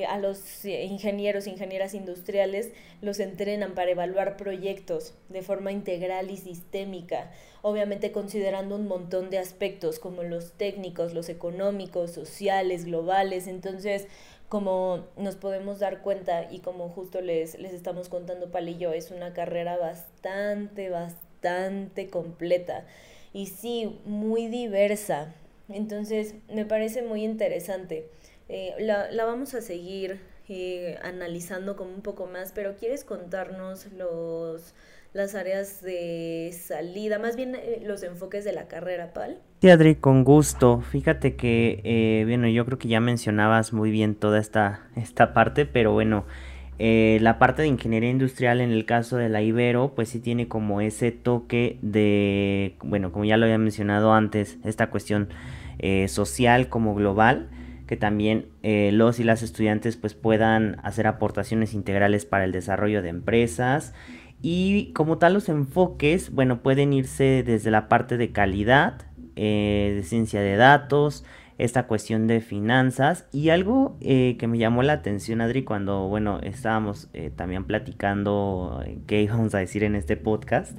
a 0.08 0.20
los 0.20 0.66
ingenieros, 0.66 1.48
ingenieras 1.48 1.96
industriales, 1.96 2.72
los 3.02 3.20
entrenan 3.20 3.74
para 3.74 3.92
evaluar 3.92 4.38
proyectos 4.38 5.16
de 5.30 5.42
forma 5.42 5.72
integral 5.72 6.30
y 6.30 6.38
sistémica, 6.38 7.32
obviamente 7.64 8.12
considerando 8.12 8.76
un 8.76 8.88
montón 8.88 9.32
de 9.32 9.40
aspectos 9.40 9.98
como 9.98 10.22
los 10.22 10.54
técnicos, 10.54 11.16
los 11.16 11.30
económicos, 11.30 12.12
sociales, 12.12 12.86
globales. 12.86 13.48
Entonces, 13.48 14.08
como 14.50 15.08
nos 15.18 15.36
podemos 15.36 15.80
dar 15.80 16.02
cuenta 16.02 16.52
y 16.52 16.60
como 16.60 16.90
justo 16.90 17.22
les, 17.22 17.60
les 17.60 17.74
estamos 17.74 18.10
contando 18.10 18.52
Palillo, 18.52 18.94
es 18.94 19.12
una 19.12 19.34
carrera 19.34 19.78
bastante, 19.78 20.90
bastante 20.90 22.10
completa 22.10 22.86
y 23.34 23.48
sí, 23.48 24.00
muy 24.06 24.48
diversa. 24.48 25.34
Entonces, 25.70 26.36
me 26.50 26.66
parece 26.66 27.02
muy 27.02 27.24
interesante. 27.24 28.10
Eh, 28.50 28.74
la, 28.80 29.12
la, 29.12 29.26
vamos 29.26 29.54
a 29.54 29.62
seguir 29.62 30.22
eh, 30.48 30.98
analizando 31.04 31.76
como 31.76 31.94
un 31.94 32.02
poco 32.02 32.26
más, 32.28 32.52
pero 32.54 32.76
¿quieres 32.78 33.04
contarnos 33.04 33.92
los, 33.94 34.74
las 35.14 35.36
áreas 35.36 35.82
de 35.82 36.58
salida, 36.58 37.20
más 37.20 37.36
bien 37.36 37.56
eh, 37.56 37.82
los 37.84 38.04
enfoques 38.04 38.46
de 38.46 38.54
la 38.54 38.68
carrera, 38.68 39.14
Pal? 39.14 39.42
Sí, 39.60 39.70
Adri, 39.70 39.96
con 39.96 40.24
gusto. 40.24 40.82
Fíjate 40.82 41.36
que, 41.36 42.24
bueno, 42.28 42.48
yo 42.48 42.66
creo 42.66 42.78
que 42.78 42.88
ya 42.88 43.00
mencionabas 43.00 43.74
muy 43.74 43.90
bien 43.90 44.14
toda 44.14 44.40
esta, 44.40 44.82
esta 44.96 45.34
parte, 45.34 45.66
pero 45.66 45.94
bueno, 45.94 46.26
la 46.78 47.40
parte 47.40 47.64
de 47.64 47.68
ingeniería 47.68 48.12
industrial 48.12 48.62
en 48.62 48.72
el 48.72 48.86
caso 48.86 49.18
de 49.18 49.30
la 49.30 49.42
Ibero, 49.42 49.94
pues 49.96 50.10
sí 50.10 50.20
tiene 50.20 50.48
como 50.48 50.80
ese 50.80 51.12
toque 51.12 51.80
de, 51.82 52.76
bueno, 52.84 53.12
como 53.12 53.26
ya 53.26 53.38
lo 53.38 53.46
había 53.46 53.58
mencionado 53.58 54.14
antes, 54.14 54.60
esta 54.64 54.92
cuestión 54.92 55.30
social 56.08 56.70
como 56.70 56.94
global 56.94 57.50
que 57.88 57.98
también 57.98 58.48
eh, 58.64 58.92
los 58.94 59.20
y 59.20 59.24
las 59.24 59.42
estudiantes 59.42 59.96
pues 59.96 60.14
puedan 60.14 60.78
hacer 60.84 61.08
aportaciones 61.08 61.74
integrales 61.74 62.26
para 62.26 62.44
el 62.44 62.52
desarrollo 62.52 63.02
de 63.02 63.10
empresas 63.10 63.94
y 64.42 64.92
como 64.94 65.18
tal 65.18 65.34
los 65.34 65.50
enfoques 65.50 66.32
bueno 66.32 66.62
pueden 66.62 66.94
irse 66.94 67.44
desde 67.46 67.72
la 67.72 67.88
parte 67.88 68.18
de 68.18 68.32
calidad 68.32 69.08
eh, 69.38 69.94
de 69.96 70.04
ciencia 70.04 70.42
de 70.42 70.58
datos 70.58 71.24
esta 71.58 71.88
cuestión 71.88 72.28
de 72.28 72.42
finanzas. 72.42 73.26
Y 73.32 73.50
algo 73.50 73.98
eh, 74.02 74.36
que 74.38 74.48
me 74.48 74.58
llamó 74.58 74.84
la 74.84 74.94
atención 74.94 75.42
Adri 75.42 75.64
cuando 75.64 76.08
bueno 76.08 76.40
estábamos 76.44 77.10
también 77.36 77.64
platicando 77.64 78.84
qué 79.08 79.22
íbamos 79.22 79.56
a 79.56 79.60
decir 79.60 79.84
en 79.84 79.96
este 79.96 80.18
podcast 80.18 80.78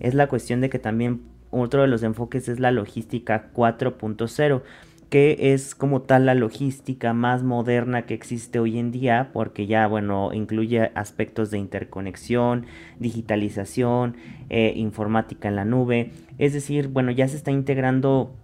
es 0.00 0.14
la 0.14 0.28
cuestión 0.28 0.60
de 0.60 0.70
que 0.70 0.78
también 0.78 1.22
otro 1.50 1.82
de 1.82 1.88
los 1.88 2.02
enfoques 2.02 2.48
es 2.48 2.60
la 2.60 2.70
logística 2.70 3.50
4.0 3.54 4.62
que 5.10 5.52
es 5.54 5.74
como 5.74 6.02
tal 6.02 6.26
la 6.26 6.34
logística 6.34 7.14
más 7.14 7.42
moderna 7.42 8.04
que 8.04 8.14
existe 8.14 8.58
hoy 8.58 8.78
en 8.78 8.90
día, 8.90 9.30
porque 9.32 9.66
ya, 9.66 9.86
bueno, 9.86 10.32
incluye 10.32 10.90
aspectos 10.94 11.50
de 11.50 11.58
interconexión, 11.58 12.66
digitalización, 12.98 14.16
eh, 14.50 14.72
informática 14.76 15.48
en 15.48 15.56
la 15.56 15.64
nube, 15.64 16.10
es 16.36 16.52
decir, 16.52 16.88
bueno, 16.88 17.10
ya 17.10 17.26
se 17.26 17.36
está 17.36 17.50
integrando 17.50 18.34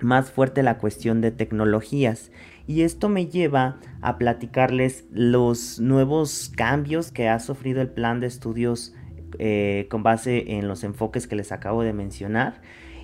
más 0.00 0.30
fuerte 0.30 0.62
la 0.62 0.78
cuestión 0.78 1.20
de 1.20 1.32
tecnologías. 1.32 2.30
Y 2.68 2.82
esto 2.82 3.08
me 3.08 3.26
lleva 3.26 3.78
a 4.00 4.18
platicarles 4.18 5.04
los 5.10 5.80
nuevos 5.80 6.52
cambios 6.54 7.10
que 7.10 7.28
ha 7.28 7.40
sufrido 7.40 7.80
el 7.80 7.88
plan 7.88 8.20
de 8.20 8.28
estudios 8.28 8.94
eh, 9.38 9.86
con 9.90 10.02
base 10.02 10.52
en 10.52 10.68
los 10.68 10.84
enfoques 10.84 11.26
que 11.26 11.34
les 11.34 11.50
acabo 11.50 11.82
de 11.82 11.92
mencionar 11.92 12.60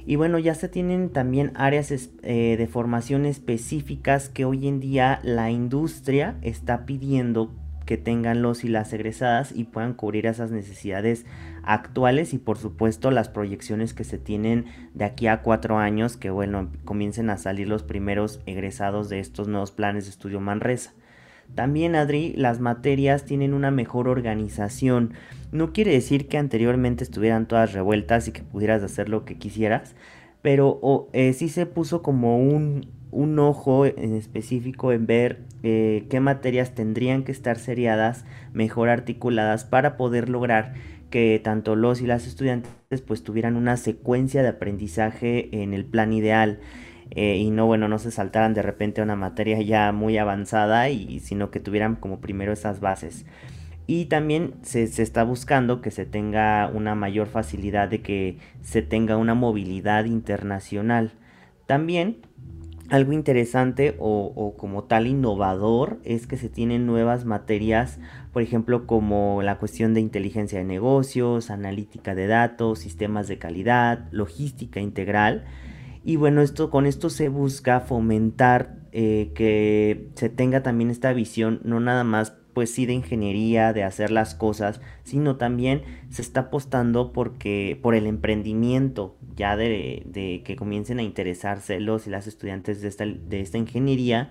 y 0.09 0.17
bueno, 0.17 0.39
ya 0.39 0.55
se 0.55 0.71
tienen 0.71 1.11
también 1.11 1.53
áreas 1.55 1.93
eh, 1.93 2.57
de 2.57 2.67
formación 2.67 3.27
específicas 3.27 4.31
que 4.31 4.47
hoy 4.47 4.67
en 4.67 4.81
día 4.81 5.21
la 5.23 5.51
industria 5.51 6.39
está 6.41 6.87
pidiendo 6.87 7.53
que 7.85 7.99
tengan 7.99 8.41
los 8.41 8.65
y 8.65 8.69
las 8.69 8.91
egresadas 8.95 9.53
y 9.55 9.65
puedan 9.65 9.93
cubrir 9.93 10.25
esas 10.25 10.51
necesidades 10.51 11.27
actuales 11.63 12.33
y 12.33 12.39
por 12.39 12.57
supuesto 12.57 13.11
las 13.11 13.29
proyecciones 13.29 13.93
que 13.93 14.05
se 14.05 14.17
tienen 14.17 14.65
de 14.95 15.05
aquí 15.05 15.27
a 15.27 15.43
cuatro 15.43 15.77
años 15.77 16.17
que 16.17 16.31
bueno 16.31 16.71
comiencen 16.87 17.29
a 17.29 17.37
salir 17.37 17.69
los 17.69 17.83
primeros 17.83 18.41
egresados 18.47 19.11
de 19.11 19.21
estos 19.21 19.47
nuevos 19.47 19.73
planes 19.73 20.05
de 20.05 20.11
estudio 20.11 20.41
Manresa. 20.41 20.95
También, 21.55 21.95
Adri, 21.97 22.35
las 22.37 22.61
materias 22.61 23.25
tienen 23.25 23.53
una 23.55 23.71
mejor 23.71 24.09
organización. 24.09 25.15
No 25.51 25.73
quiere 25.73 25.93
decir 25.93 26.29
que 26.29 26.39
anteriormente 26.39 27.05
estuvieran 27.05 27.49
todas 27.49 27.73
revueltas 27.73 28.29
y 28.29 28.33
que 28.33 28.43
pudieras 28.43 28.83
hacer 28.83 29.09
lo 29.09 29.25
que 29.25 29.39
quisieras, 29.39 29.97
pero 30.43 31.09
eh, 31.13 31.33
sí 31.33 31.49
se 31.49 31.67
puso 31.67 32.03
como 32.03 32.39
un, 32.39 32.87
ojo 33.39 33.87
en 33.87 34.15
específico 34.15 34.93
en 34.93 35.07
ver 35.07 35.41
eh, 35.63 36.07
qué 36.11 36.21
materias 36.21 36.75
tendrían 36.75 37.25
que 37.25 37.33
estar 37.33 37.59
seriadas, 37.59 38.25
mejor 38.53 38.89
articuladas 38.89 39.65
para 39.65 39.97
poder 39.97 40.29
lograr 40.29 40.75
que 41.11 41.41
tanto 41.43 41.75
los 41.75 42.01
y 42.01 42.07
las 42.07 42.27
estudiantes 42.27 43.01
pues 43.07 43.23
tuvieran 43.23 43.57
una 43.57 43.77
secuencia 43.77 44.43
de 44.43 44.49
aprendizaje 44.49 45.63
en 45.63 45.75
el 45.75 45.85
plan 45.85 46.13
ideal. 46.13 46.61
Eh, 47.11 47.37
y 47.37 47.51
no, 47.51 47.67
bueno, 47.67 47.89
no 47.89 47.99
se 47.99 48.11
saltaran 48.11 48.55
de 48.55 48.63
repente 48.63 49.01
a 49.01 49.05
una 49.05 49.17
materia 49.17 49.61
ya 49.63 49.93
muy 49.93 50.19
avanzada, 50.19 50.89
y, 50.91 51.21
sino 51.21 51.51
que 51.51 51.61
tuvieran 51.61 51.97
como 51.97 52.21
primero 52.21 52.53
esas 52.53 52.81
bases. 52.81 53.25
Y 53.87 54.07
también 54.07 54.55
se, 54.63 54.83
está 54.83 55.25
buscando 55.25 55.81
que 55.81 55.91
se 55.91 56.05
tenga 56.05 56.71
una 56.73 56.95
mayor 56.95 57.27
facilidad 57.27 57.89
de 57.89 58.03
que 58.03 58.39
se 58.61 58.83
tenga 58.83 59.17
una 59.17 59.35
movilidad 59.35 60.05
internacional. 60.05 61.13
También 61.65 62.19
algo 62.91 63.13
interesante 63.13 63.97
o, 63.99 64.33
o, 64.35 64.57
como 64.57 64.85
tal 64.85 65.07
innovador 65.07 66.01
es 66.05 66.27
que 66.27 66.37
se 66.37 66.51
tienen 66.51 66.87
nuevas 66.87 67.25
materias, 67.25 67.99
por 68.33 68.43
ejemplo, 68.43 68.87
como 68.87 69.43
la 69.43 69.59
cuestión 69.59 69.95
de 69.95 70.01
inteligencia 70.01 70.59
de 70.59 70.65
negocios, 70.65 71.51
analítica 71.51 72.15
de 72.15 72.27
datos, 72.27 72.81
sistemas 72.81 73.27
de 73.29 73.39
calidad, 73.39 74.07
logística 74.11 74.81
integral 74.81 75.47
y 76.09 76.17
bueno, 76.17 76.41
esto, 76.41 76.71
con 76.71 76.87
esto 76.87 77.11
se 77.11 77.29
busca 77.29 77.81
fomentar 77.81 78.79
eh, 78.93 79.31
que 79.35 80.09
se 80.15 80.31
tenga 80.31 80.63
también 80.63 80.89
esta 80.89 81.13
visión, 81.13 81.61
no 81.65 81.81
nada 81.81 82.03
más 82.03 82.33
pues 82.55 82.71
sí 82.73 82.87
de 82.87 82.95
ingeniería, 82.95 83.75
de 83.75 83.85
hacer 83.85 84.11
las 84.11 84.35
cosas, 84.35 84.81
sino 85.05 85.37
también 85.37 85.83
se 86.09 86.23
está 86.23 86.41
apostando 86.41 87.13
porque, 87.13 87.79
por 87.83 87.95
el 87.95 88.07
emprendimiento, 88.07 89.19
ya 89.37 89.55
de, 89.59 90.03
de 90.07 90.43
que 90.47 90.57
comiencen 90.57 90.99
a 90.99 91.03
interesarse 91.03 91.79
los 91.79 92.07
y 92.07 92.11
las 92.11 92.27
estudiantes 92.27 92.81
de 92.81 92.89
esta, 92.89 93.05
de 93.05 93.41
esta 93.41 93.59
ingeniería. 93.59 94.31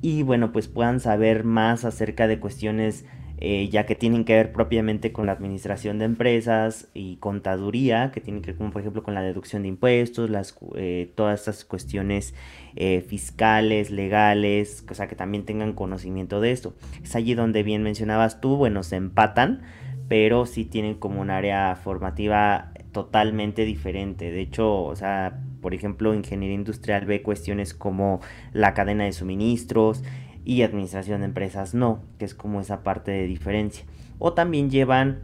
Y 0.00 0.22
bueno, 0.22 0.52
pues 0.52 0.68
puedan 0.68 1.00
saber 1.00 1.44
más 1.44 1.84
acerca 1.84 2.26
de 2.26 2.40
cuestiones 2.40 3.04
eh, 3.38 3.68
ya 3.68 3.84
que 3.84 3.94
tienen 3.94 4.24
que 4.24 4.34
ver 4.34 4.52
propiamente 4.52 5.12
con 5.12 5.26
la 5.26 5.32
administración 5.32 5.98
de 5.98 6.04
empresas 6.04 6.88
y 6.94 7.16
contaduría, 7.16 8.12
que 8.12 8.20
tienen 8.20 8.42
que 8.42 8.52
ver, 8.52 8.58
como 8.58 8.70
por 8.70 8.80
ejemplo, 8.80 9.02
con 9.02 9.14
la 9.14 9.22
deducción 9.22 9.62
de 9.62 9.68
impuestos, 9.68 10.30
las, 10.30 10.56
eh, 10.76 11.12
todas 11.14 11.40
estas 11.40 11.64
cuestiones 11.64 12.34
eh, 12.76 13.04
fiscales, 13.06 13.90
legales, 13.90 14.84
o 14.88 14.94
sea, 14.94 15.08
que 15.08 15.16
también 15.16 15.44
tengan 15.44 15.72
conocimiento 15.72 16.40
de 16.40 16.52
esto. 16.52 16.74
Es 17.02 17.16
allí 17.16 17.34
donde 17.34 17.62
bien 17.62 17.82
mencionabas 17.82 18.40
tú, 18.40 18.56
bueno, 18.56 18.82
se 18.82 18.96
empatan, 18.96 19.62
pero 20.08 20.46
sí 20.46 20.64
tienen 20.64 20.94
como 20.94 21.20
un 21.20 21.30
área 21.30 21.74
formativa 21.76 22.72
totalmente 22.92 23.64
diferente. 23.64 24.30
De 24.30 24.40
hecho, 24.40 24.84
o 24.84 24.94
sea, 24.94 25.40
por 25.60 25.74
ejemplo, 25.74 26.14
ingeniería 26.14 26.54
industrial 26.54 27.04
ve 27.06 27.22
cuestiones 27.22 27.74
como 27.74 28.20
la 28.52 28.74
cadena 28.74 29.04
de 29.04 29.12
suministros 29.12 30.02
y 30.44 30.62
administración 30.62 31.20
de 31.20 31.26
empresas 31.26 31.74
no, 31.74 32.02
que 32.18 32.24
es 32.24 32.34
como 32.34 32.60
esa 32.60 32.82
parte 32.82 33.10
de 33.10 33.26
diferencia. 33.26 33.84
O 34.18 34.34
también 34.34 34.70
llevan 34.70 35.22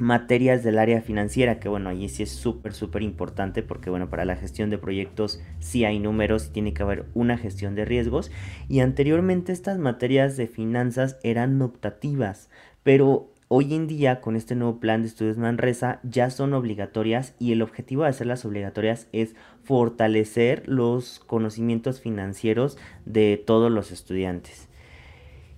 materias 0.00 0.62
del 0.62 0.78
área 0.78 1.00
financiera, 1.00 1.58
que 1.58 1.68
bueno, 1.68 1.88
ahí 1.88 2.08
sí 2.08 2.22
es 2.22 2.30
súper, 2.30 2.74
súper 2.74 3.02
importante 3.02 3.62
porque 3.62 3.90
bueno, 3.90 4.10
para 4.10 4.24
la 4.24 4.36
gestión 4.36 4.70
de 4.70 4.78
proyectos 4.78 5.40
sí 5.58 5.84
hay 5.84 5.98
números 5.98 6.46
y 6.46 6.50
tiene 6.50 6.74
que 6.74 6.82
haber 6.82 7.06
una 7.14 7.38
gestión 7.38 7.74
de 7.74 7.84
riesgos. 7.84 8.30
Y 8.68 8.80
anteriormente 8.80 9.52
estas 9.52 9.78
materias 9.78 10.36
de 10.36 10.46
finanzas 10.46 11.18
eran 11.22 11.60
optativas, 11.62 12.50
pero 12.82 13.32
hoy 13.48 13.74
en 13.74 13.86
día 13.86 14.20
con 14.20 14.36
este 14.36 14.54
nuevo 14.54 14.80
plan 14.80 15.02
de 15.02 15.08
estudios 15.08 15.38
Manresa 15.38 16.00
ya 16.02 16.30
son 16.30 16.52
obligatorias 16.54 17.34
y 17.38 17.52
el 17.52 17.62
objetivo 17.62 18.02
de 18.02 18.08
hacerlas 18.08 18.44
obligatorias 18.44 19.08
es 19.12 19.34
fortalecer 19.62 20.62
los 20.66 21.20
conocimientos 21.20 22.00
financieros 22.00 22.76
de 23.04 23.42
todos 23.44 23.70
los 23.70 23.92
estudiantes. 23.92 24.68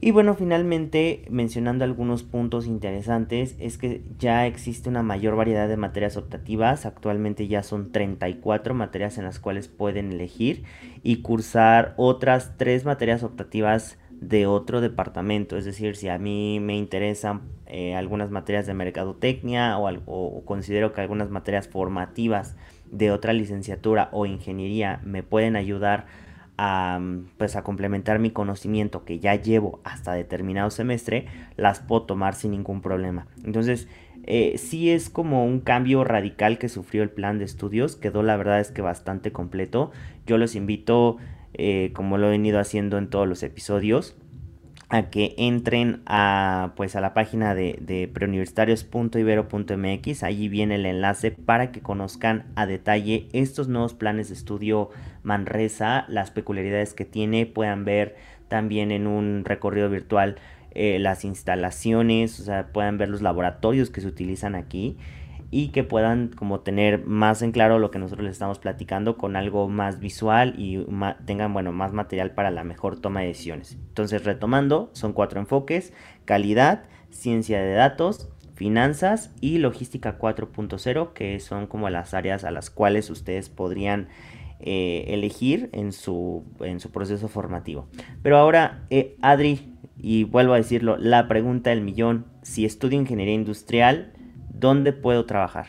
Y 0.01 0.13
bueno, 0.13 0.37
finalmente, 0.37 1.25
mencionando 1.29 1.85
algunos 1.85 2.23
puntos 2.23 2.69
interesantes, 2.69 3.57
es 3.59 3.79
que 3.79 4.05
ya 4.17 4.47
existe 4.47 4.89
una 4.89 5.03
mayor 5.03 5.35
variedad 5.35 5.67
de 5.67 5.77
materias 5.77 6.17
optativas. 6.17 6.87
Actualmente 6.87 7.49
ya 7.49 7.65
son 7.65 7.91
34 7.91 8.75
materias 8.75 9.19
en 9.19 9.25
las 9.25 9.41
cuales 9.41 9.67
pueden 9.67 10.13
elegir 10.13 10.63
y 11.03 11.23
cursar 11.23 11.95
otras 11.97 12.57
3 12.59 12.85
materias 12.85 13.25
optativas 13.25 13.99
de 14.21 14.47
otro 14.47 14.81
departamento. 14.81 15.57
Es 15.57 15.65
decir, 15.65 15.97
si 15.97 16.09
a 16.09 16.19
mí 16.19 16.61
me 16.61 16.77
interesan 16.77 17.43
eh, 17.67 17.95
algunas 17.95 18.31
materias 18.31 18.67
de 18.67 18.75
mercadotecnia 18.75 19.79
o, 19.79 19.89
o 20.07 20.45
considero 20.45 20.93
que 20.93 21.01
algunas 21.01 21.31
materias 21.31 21.69
formativas 21.69 22.57
de 22.91 23.11
otra 23.11 23.33
licenciatura 23.33 24.09
o 24.13 24.27
ingeniería 24.27 25.01
me 25.05 25.23
pueden 25.23 25.57
ayudar 25.57 26.07
a, 26.59 27.01
pues 27.39 27.55
a 27.57 27.63
complementar 27.63 28.19
mi 28.19 28.31
conocimiento 28.31 29.05
que 29.05 29.21
ya 29.21 29.37
llevo 29.37 29.81
hasta 29.85 30.13
determinado 30.13 30.71
semestre, 30.71 31.27
las 31.57 31.81
puedo 31.81 32.03
tomar 32.03 32.35
sin 32.35 32.51
ningún 32.51 32.83
problema. 32.83 33.29
Entonces, 33.45 33.89
eh, 34.25 34.59
sí 34.59 34.91
es 34.91 35.09
como 35.09 35.45
un 35.45 35.61
cambio 35.61 36.03
radical 36.05 36.59
que 36.59 36.69
sufrió 36.69 37.05
el 37.05 37.11
plan 37.11 37.39
de 37.39 37.45
estudios, 37.45 37.95
quedó 37.95 38.23
la 38.23 38.37
verdad 38.37 38.61
es 38.61 38.73
que 38.73 38.83
bastante 38.83 39.33
completo. 39.33 39.93
Yo 40.27 40.37
los 40.37 40.57
invito, 40.57 41.17
eh, 41.59 41.91
como 41.93 42.17
lo 42.19 42.29
he 42.29 42.31
venido 42.31 42.59
haciendo 42.59 42.99
en 42.99 43.11
todos 43.11 43.29
los 43.29 43.43
episodios, 43.43 44.17
a 44.91 45.11
que 45.11 45.35
entren 45.37 46.01
a 46.07 46.73
pues 46.77 46.97
a 46.97 47.03
la 47.03 47.13
página 47.13 47.55
de, 47.55 47.79
de 47.81 48.11
allí 50.23 50.49
viene 50.49 50.77
el 50.77 50.87
enlace 50.87 51.31
para 51.31 51.71
que 51.73 51.81
conozcan 51.81 52.47
a 52.57 52.65
detalle 52.65 53.29
estos 53.33 53.69
nuevos 53.69 53.93
planes 53.93 54.29
de 54.29 54.35
estudio 54.35 54.89
Manresa 55.23 56.07
las 56.09 56.31
peculiaridades 56.31 56.95
que 56.95 57.05
tiene. 57.05 57.45
Puedan 57.45 57.85
ver 57.85 58.17
también 58.49 58.91
en 58.91 59.07
un 59.07 59.45
recorrido 59.45 59.91
virtual 59.91 60.37
eh, 60.71 60.99
las 60.99 61.25
instalaciones 61.25 62.39
o 62.41 62.45
sea 62.45 62.69
puedan 62.69 62.99
ver 62.99 63.09
los 63.09 63.23
laboratorios 63.23 63.91
que 63.91 64.01
se 64.01 64.07
utilizan 64.07 64.55
aquí 64.55 64.97
y 65.51 65.69
que 65.69 65.85
puedan 65.85 66.29
como 66.29 66.61
tener 66.61 67.07
más 67.07 67.43
en 67.43 67.53
claro 67.53 67.79
lo 67.79 67.91
que 67.91 67.99
nosotros 67.99 68.25
les 68.25 68.33
estamos 68.33 68.59
platicando 68.59 69.17
con 69.17 69.37
algo 69.37 69.69
más 69.69 69.99
visual 69.99 70.55
y 70.59 70.85
tengan 71.25 71.53
bueno 71.53 71.73
más 71.73 71.93
material 71.93 72.33
para 72.33 72.51
la 72.51 72.65
mejor 72.65 73.01
toma 73.01 73.21
de 73.21 73.29
decisiones. 73.29 73.79
Entonces 73.89 74.25
retomando, 74.25 74.91
son 74.93 75.13
cuatro 75.13 75.41
enfoques, 75.41 75.93
calidad, 76.25 76.85
ciencia 77.11 77.61
de 77.61 77.73
datos, 77.73 78.29
finanzas 78.55 79.35
y 79.41 79.59
logística 79.59 80.19
4.0 80.19 81.13
que 81.13 81.41
son 81.41 81.67
como 81.67 81.89
las 81.89 82.13
áreas 82.13 82.45
a 82.45 82.51
las 82.51 82.71
cuales 82.71 83.09
ustedes 83.09 83.49
podrían 83.49 84.09
eh, 84.61 85.05
elegir 85.15 85.71
en 85.73 85.93
su, 85.93 86.45
en 86.61 86.81
su 86.81 86.91
proceso 86.91 87.29
formativo. 87.29 87.89
Pero 88.23 88.37
ahora, 88.37 88.85
eh, 88.91 89.17
Adri, 89.23 89.77
y 89.97 90.25
vuelvo 90.25 90.53
a 90.53 90.57
decirlo, 90.57 90.97
la 90.97 91.29
pregunta 91.29 91.71
del 91.71 91.81
millón, 91.81 92.27
si 92.43 92.65
estudio 92.65 92.99
ingeniería 92.99 93.35
industrial, 93.35 94.13
¿dónde 94.59 94.93
puedo 94.93 95.27
trabajar? 95.27 95.67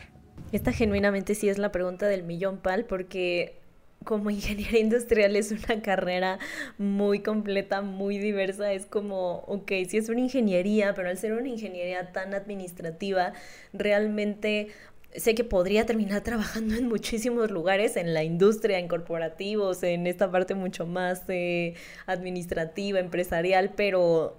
Esta 0.52 0.72
genuinamente 0.72 1.34
sí 1.34 1.48
es 1.48 1.58
la 1.58 1.70
pregunta 1.70 2.08
del 2.08 2.24
millón, 2.24 2.58
Pal, 2.58 2.84
porque 2.84 3.60
como 4.04 4.30
ingeniería 4.30 4.80
industrial 4.80 5.36
es 5.36 5.52
una 5.52 5.82
carrera 5.82 6.38
muy 6.78 7.20
completa, 7.20 7.82
muy 7.82 8.18
diversa. 8.18 8.72
Es 8.72 8.86
como, 8.86 9.40
ok, 9.46 9.70
sí 9.88 9.98
es 9.98 10.08
una 10.08 10.20
ingeniería, 10.20 10.94
pero 10.94 11.08
al 11.08 11.18
ser 11.18 11.32
una 11.32 11.48
ingeniería 11.48 12.12
tan 12.12 12.34
administrativa, 12.34 13.32
realmente 13.72 14.68
sé 15.14 15.34
que 15.34 15.44
podría 15.44 15.86
terminar 15.86 16.22
trabajando 16.22 16.74
en 16.76 16.88
muchísimos 16.88 17.50
lugares, 17.50 17.96
en 17.96 18.14
la 18.14 18.24
industria, 18.24 18.78
en 18.78 18.88
corporativos, 18.88 19.82
en 19.82 20.06
esta 20.06 20.30
parte 20.30 20.54
mucho 20.54 20.86
más 20.86 21.22
eh, 21.28 21.74
administrativa, 22.06 23.00
empresarial, 23.00 23.72
pero 23.76 24.36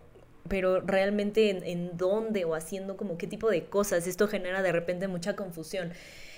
pero 0.48 0.82
realmente 0.82 1.50
en, 1.50 1.98
dónde 1.98 2.46
o 2.46 2.56
haciendo 2.56 2.98
como 2.98 3.18
qué 3.18 3.28
tipo 3.28 3.50
de 3.50 3.66
cosas. 3.66 4.08
Esto 4.08 4.28
genera 4.28 4.62
de 4.62 4.72
repente 4.72 5.08
mucha 5.08 5.36
confusión. 5.36 5.92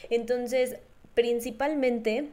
Entonces, 0.10 0.78
principalmente 1.14 2.30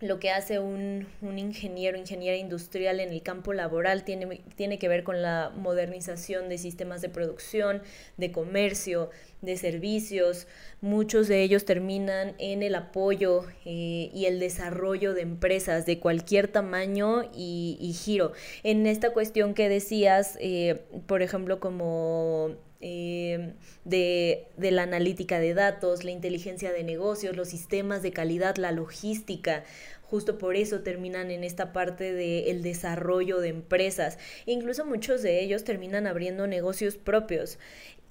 lo 0.00 0.18
que 0.18 0.30
hace 0.30 0.58
un, 0.58 1.06
un, 1.20 1.38
ingeniero, 1.38 1.98
ingeniera 1.98 2.36
industrial 2.36 3.00
en 3.00 3.10
el 3.10 3.22
campo 3.22 3.52
laboral 3.52 4.02
tiene, 4.04 4.40
tiene 4.56 4.78
que 4.78 4.88
ver 4.88 5.04
con 5.04 5.20
la 5.20 5.52
modernización 5.54 6.48
de 6.48 6.56
sistemas 6.56 7.02
de 7.02 7.10
producción, 7.10 7.82
de 8.16 8.32
comercio, 8.32 9.10
de 9.42 9.56
servicios. 9.58 10.46
Muchos 10.80 11.28
de 11.28 11.42
ellos 11.42 11.66
terminan 11.66 12.34
en 12.38 12.62
el 12.62 12.74
apoyo 12.74 13.44
eh, 13.66 14.10
y 14.14 14.24
el 14.24 14.40
desarrollo 14.40 15.12
de 15.12 15.20
empresas 15.22 15.84
de 15.84 15.98
cualquier 15.98 16.48
tamaño 16.48 17.30
y, 17.34 17.94
giro. 18.02 18.32
En 18.62 18.86
esta 18.86 19.12
cuestión 19.12 19.52
que 19.52 19.68
decías, 19.68 20.38
eh, 20.40 20.80
por 21.06 21.20
ejemplo, 21.20 21.60
como 21.60 22.56
eh, 22.80 23.52
de, 23.84 24.46
de, 24.56 24.70
la 24.70 24.84
analítica 24.84 25.38
de 25.38 25.54
datos, 25.54 26.04
la 26.04 26.10
inteligencia 26.10 26.72
de 26.72 26.82
negocios, 26.82 27.36
los 27.36 27.48
sistemas 27.48 28.02
de 28.02 28.12
calidad, 28.12 28.56
la 28.56 28.72
logística. 28.72 29.64
Justo 30.02 30.38
por 30.38 30.56
eso 30.56 30.80
terminan 30.80 31.30
en 31.30 31.44
esta 31.44 31.72
parte 31.72 32.12
del 32.12 32.62
desarrollo 32.62 33.40
de 33.40 33.48
empresas. 33.48 34.18
Incluso 34.46 34.84
muchos 34.84 35.22
de 35.22 35.40
ellos 35.40 35.62
terminan 35.62 36.06
abriendo 36.06 36.46
negocios 36.46 36.96
propios. 36.96 37.58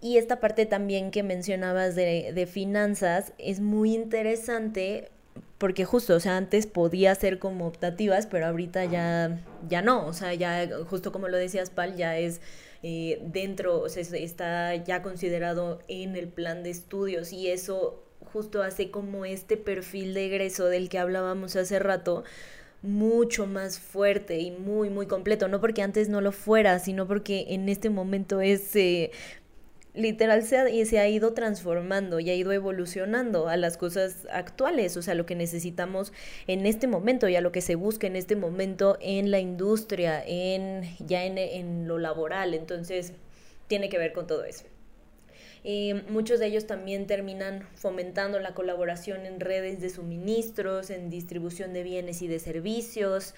Y 0.01 0.17
esta 0.17 0.39
parte 0.39 0.65
también 0.65 1.12
que 1.12 1.23
mencionabas 1.23 1.95
de, 1.95 2.32
de 2.34 2.45
finanzas 2.45 3.34
es 3.38 3.60
muy 3.60 3.93
interesante 3.93 5.10
porque 5.58 5.84
justo, 5.84 6.15
o 6.15 6.19
sea, 6.21 6.38
antes 6.38 6.67
podía 6.67 7.13
ser 7.15 7.38
como 7.38 7.67
optativas, 7.67 8.27
pero 8.27 8.47
ahorita 8.47 8.86
ya, 8.86 9.41
ya 9.67 9.82
no, 9.82 10.05
o 10.05 10.13
sea, 10.13 10.34
ya 10.34 10.69
justo 10.89 11.12
como 11.12 11.27
lo 11.27 11.38
decías, 11.38 11.69
Pal, 11.69 11.97
ya 11.97 12.17
es 12.17 12.39
eh, 12.84 13.22
dentro, 13.26 13.82
o 13.82 13.89
sea, 13.89 14.04
está 14.04 14.76
ya 14.76 15.02
considerado 15.02 15.80
en 15.88 16.15
el 16.15 16.28
plan 16.28 16.63
de 16.63 16.70
estudios 16.70 17.34
y 17.34 17.50
eso 17.50 18.04
justo 18.32 18.62
hace 18.63 18.92
como 18.92 19.26
este 19.26 19.58
perfil 19.58 20.13
de 20.13 20.28
egreso 20.28 20.65
del 20.68 20.89
que 20.89 21.00
hablábamos 21.00 21.56
hace 21.56 21.80
rato 21.80 22.24
mucho 22.82 23.46
más 23.46 23.80
fuerte 23.80 24.39
y 24.39 24.52
muy 24.52 24.89
muy 24.89 25.06
completo, 25.06 25.48
no 25.50 25.60
porque 25.60 25.82
antes 25.82 26.08
no 26.08 26.22
lo 26.22 26.32
fuera, 26.32 26.80
sino 26.80 27.08
porque 27.08 27.48
en 27.50 27.68
este 27.68 27.89
momento 27.89 28.39
es 28.39 28.74
eh, 28.76 29.12
literal 30.00 30.44
se 30.44 30.58
ha, 30.58 30.70
y 30.70 30.86
se 30.86 31.00
ha 31.00 31.08
ido 31.08 31.34
transformando 31.34 32.20
y 32.20 32.30
ha 32.30 32.36
ido 32.36 32.52
evolucionando 32.52 33.48
a 33.48 33.58
las 33.58 33.78
cosas 33.78 34.28
actuales, 34.32 34.98
o 34.98 35.02
sea, 35.02 35.14
lo 35.14 35.26
que 35.26 35.36
necesitamos 35.36 36.14
en 36.48 36.66
este 36.66 36.88
momento 36.88 37.28
y 37.28 37.36
a 37.36 37.42
lo 37.42 37.52
que 37.52 37.62
se 37.62 37.76
busca 37.76 38.08
en 38.08 38.16
este 38.16 38.36
momento 38.36 38.98
en 39.02 39.32
la 39.32 39.40
industria, 39.40 40.24
en 40.26 40.84
ya 41.06 41.26
en, 41.26 41.38
en 41.38 41.88
lo 41.88 41.98
laboral, 41.98 42.54
entonces 42.54 43.14
tiene 43.68 43.90
que 43.90 43.98
ver 43.98 44.14
con 44.14 44.28
todo 44.28 44.44
eso. 44.46 44.66
Y 45.64 45.94
muchos 46.10 46.40
de 46.40 46.48
ellos 46.48 46.68
también 46.68 47.06
terminan 47.06 47.68
fomentando 47.76 48.40
la 48.40 48.54
colaboración 48.54 49.26
en 49.26 49.42
redes 49.42 49.82
de 49.82 49.90
suministros, 49.90 50.90
en 50.90 51.10
distribución 51.10 51.74
de 51.74 51.84
bienes 51.84 52.22
y 52.22 52.28
de 52.28 52.40
servicios. 52.40 53.36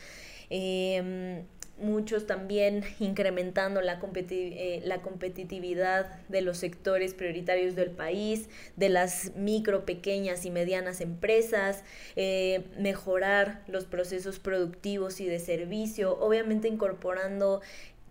Eh, 0.52 1.44
muchos 1.82 2.28
también 2.28 2.84
incrementando 3.00 3.82
la, 3.82 4.00
eh, 4.30 4.82
la 4.86 5.02
competitividad 5.02 6.20
de 6.30 6.42
los 6.42 6.58
sectores 6.58 7.14
prioritarios 7.14 7.76
del 7.76 7.92
país, 7.92 8.50
de 8.76 8.90
las 8.90 9.36
micro, 9.36 9.86
pequeñas 9.86 10.46
y 10.46 10.52
medianas 10.52 11.02
empresas, 11.02 11.84
eh, 12.16 12.66
mejorar 12.78 13.64
los 13.68 13.86
procesos 13.86 14.40
productivos 14.40 15.20
y 15.20 15.26
de 15.26 15.40
servicio, 15.40 16.18
obviamente 16.20 16.68
incorporando 16.68 17.62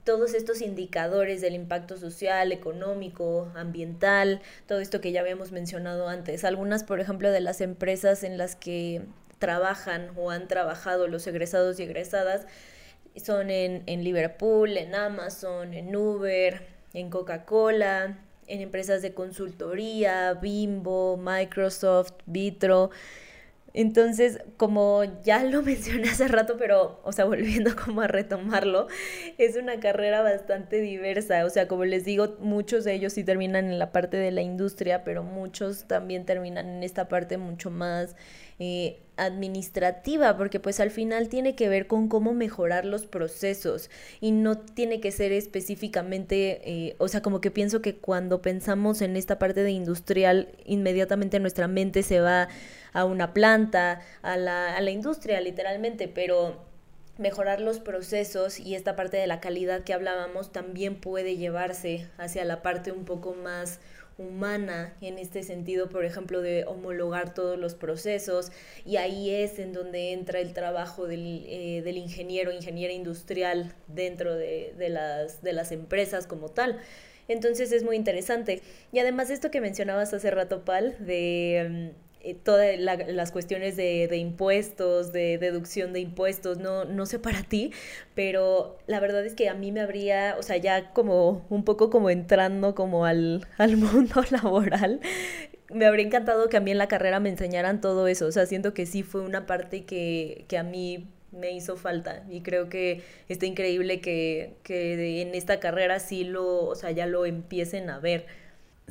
todos 0.05 0.35
estos 0.35 0.63
indicadores 0.63 1.41
del 1.41 1.55
impacto 1.55 1.97
social, 1.97 2.53
económico, 2.53 3.53
ambiental, 3.55 4.41
todo 4.67 4.81
esto 4.81 5.01
que 5.01 5.13
ya 5.13 5.21
habíamos 5.21 5.53
mencionado 5.53 6.09
antes. 6.09 6.45
Algunas, 6.45 6.85
por 6.85 7.01
ejemplo, 7.01 7.31
de 7.31 7.41
las 7.41 7.61
empresas 7.61 8.25
en 8.25 8.39
las 8.39 8.57
que 8.57 9.03
trabajan 9.39 10.11
o 10.17 10.31
han 10.31 10.49
trabajado 10.49 11.09
los 11.09 11.27
egresados 11.27 11.81
y 11.81 11.85
egresadas, 11.85 12.47
son 13.17 13.51
en, 13.51 14.05
Liverpool, 14.05 14.77
en 14.77 14.95
Amazon, 14.95 15.75
en 15.75 15.95
Uber, 15.95 16.63
en 16.93 17.11
Coca-Cola, 17.11 18.19
en 18.47 18.61
empresas 18.61 19.03
de 19.03 19.15
consultoría, 19.15 20.35
Bimbo, 20.35 21.17
Microsoft, 21.17 22.13
Vitro. 22.27 22.91
Entonces, 23.73 24.41
como 24.57 25.05
ya 25.23 25.45
lo 25.45 25.63
mencioné 25.63 26.09
hace 26.11 26.29
rato, 26.29 26.57
pero, 26.59 27.01
o 27.05 27.13
sea, 27.13 27.25
volviendo 27.25 27.77
como 27.77 28.01
a 28.01 28.09
retomarlo, 28.09 28.89
es 29.39 29.57
una 29.57 29.79
carrera 29.81 30.23
bastante 30.23 30.81
diversa. 30.81 31.45
O 31.45 31.51
sea, 31.51 31.69
como 31.69 31.85
les 31.85 32.05
digo, 32.05 32.37
muchos 32.41 32.85
de 32.85 32.95
ellos 32.95 33.13
sí 33.13 33.25
terminan 33.25 33.67
en 33.67 33.79
la 33.79 33.93
parte 33.93 34.17
de 34.17 34.31
la 34.33 34.43
industria, 34.43 35.05
pero 35.05 35.23
muchos 35.23 35.85
también 35.85 36.25
terminan 36.25 36.69
en 36.69 36.83
esta 36.83 37.09
parte 37.09 37.39
mucho 37.39 37.71
más 37.71 38.17
eh, 38.61 39.01
administrativa, 39.17 40.37
porque 40.37 40.61
pues 40.61 40.81
al 40.81 40.91
final 40.91 41.29
tiene 41.29 41.55
que 41.55 41.69
ver 41.71 41.87
con 41.87 42.09
cómo 42.09 42.35
mejorar 42.35 42.85
los 42.85 43.07
procesos 43.07 43.91
y 44.21 44.33
no 44.33 44.59
tiene 44.59 45.01
que 45.01 45.13
ser 45.13 45.33
específicamente, 45.33 46.61
eh, 46.65 46.95
o 46.99 47.09
sea, 47.09 47.23
como 47.23 47.41
que 47.41 47.51
pienso 47.51 47.81
que 47.81 47.97
cuando 47.97 48.43
pensamos 48.43 49.01
en 49.01 49.17
esta 49.17 49.39
parte 49.39 49.63
de 49.63 49.71
industrial, 49.71 50.49
inmediatamente 50.67 51.41
nuestra 51.41 51.69
mente 51.69 52.03
se 52.03 52.21
va 52.21 52.49
a 52.93 53.05
una 53.07 53.33
planta, 53.33 54.03
a 54.21 54.37
la, 54.37 54.77
a 54.77 54.81
la 54.83 54.91
industria 54.91 55.41
literalmente, 55.41 56.07
pero 56.07 56.71
mejorar 57.17 57.61
los 57.61 57.81
procesos 57.81 58.59
y 58.61 58.75
esta 58.75 58.95
parte 58.95 59.17
de 59.17 59.27
la 59.27 59.41
calidad 59.41 59.85
que 59.85 59.93
hablábamos 59.93 60.53
también 60.53 60.97
puede 60.97 61.37
llevarse 61.37 62.09
hacia 62.19 62.45
la 62.45 62.63
parte 62.63 62.93
un 62.93 63.05
poco 63.05 63.35
más 63.35 63.81
humana 64.19 64.95
en 65.01 65.19
este 65.19 65.43
sentido, 65.43 65.89
por 65.89 66.05
ejemplo, 66.05 66.41
de 66.41 66.65
homologar 66.65 67.35
todos 67.35 67.59
los 67.59 67.75
procesos 67.75 68.53
y 68.85 68.97
ahí 68.97 69.31
es 69.31 69.59
en 69.59 69.73
donde 69.73 70.13
entra 70.13 70.41
el 70.41 70.53
trabajo 70.53 71.07
del, 71.07 71.45
eh, 71.47 71.83
del 71.83 71.97
ingeniero, 71.97 72.53
ingeniera 72.53 72.93
industrial 72.93 73.75
dentro 73.89 74.35
de, 74.35 74.75
de, 74.77 74.89
las, 74.89 75.43
de 75.43 75.53
las 75.53 75.73
empresas 75.73 76.27
como 76.27 76.49
tal. 76.49 76.79
Entonces 77.29 77.71
es 77.73 77.85
muy 77.85 77.97
interesante. 77.97 78.61
Y 78.93 78.99
además 78.99 79.31
esto 79.31 79.51
que 79.51 79.61
mencionabas 79.61 80.13
hace 80.13 80.31
rato, 80.31 80.65
Pal, 80.65 80.97
de 80.99 81.93
mm, 81.95 82.10
eh, 82.23 82.35
todas 82.35 82.79
las 82.79 83.33
cuestiones 83.33 83.77
de, 83.77 84.07
de, 84.09 84.17
impuestos, 84.19 85.13
de 85.13 85.39
deducción 85.39 85.93
de 85.93 86.01
impuestos, 86.01 86.59
no, 86.59 86.85
no 86.85 87.07
sé 87.07 87.19
para 87.19 87.43
ti, 87.43 87.73
pero 88.15 88.79
la 88.87 89.01
verdad 89.01 89.25
es 89.25 89.35
que 89.35 89.49
a 89.49 89.55
mí 89.55 89.73
me 89.73 89.81
habría, 89.81 90.37
o 90.39 90.43
sea, 90.43 90.57
ya 90.59 90.93
como 90.93 91.47
un 91.51 91.65
poco 91.65 91.91
como 91.91 92.11
entrando 92.11 92.75
como 92.75 93.07
al, 93.07 93.47
al 93.59 93.77
mundo 93.77 94.23
laboral, 94.31 95.01
me 95.73 95.87
habría 95.87 96.05
encantado 96.05 96.49
que 96.49 96.57
a 96.57 96.61
mí 96.61 96.71
en 96.71 96.79
la 96.79 96.89
carrera 96.89 97.21
me 97.21 97.31
enseñaran 97.31 97.81
todo 97.81 98.07
eso, 98.09 98.27
o 98.27 98.33
sea, 98.33 98.47
siento 98.47 98.75
que 98.75 98.87
sí 98.87 99.03
fue 99.03 99.23
una 99.23 99.47
parte 99.47 99.85
que, 99.85 100.45
que 100.49 100.59
a 100.59 100.63
mí 100.63 101.09
me 101.33 101.53
hizo 101.53 101.77
falta 101.77 102.25
y 102.29 102.41
creo 102.43 102.69
que 102.69 103.03
está 103.29 103.47
increíble 103.47 104.01
que, 104.01 104.57
que 104.63 105.23
en 105.23 105.35
esta 105.35 105.61
carrera 105.61 106.01
sí 106.01 106.25
lo, 106.25 106.65
o 106.67 106.75
sea, 106.75 106.91
ya 106.91 107.07
lo 107.07 107.27
empiecen 107.27 107.91
a 107.91 107.99
ver. 107.99 108.27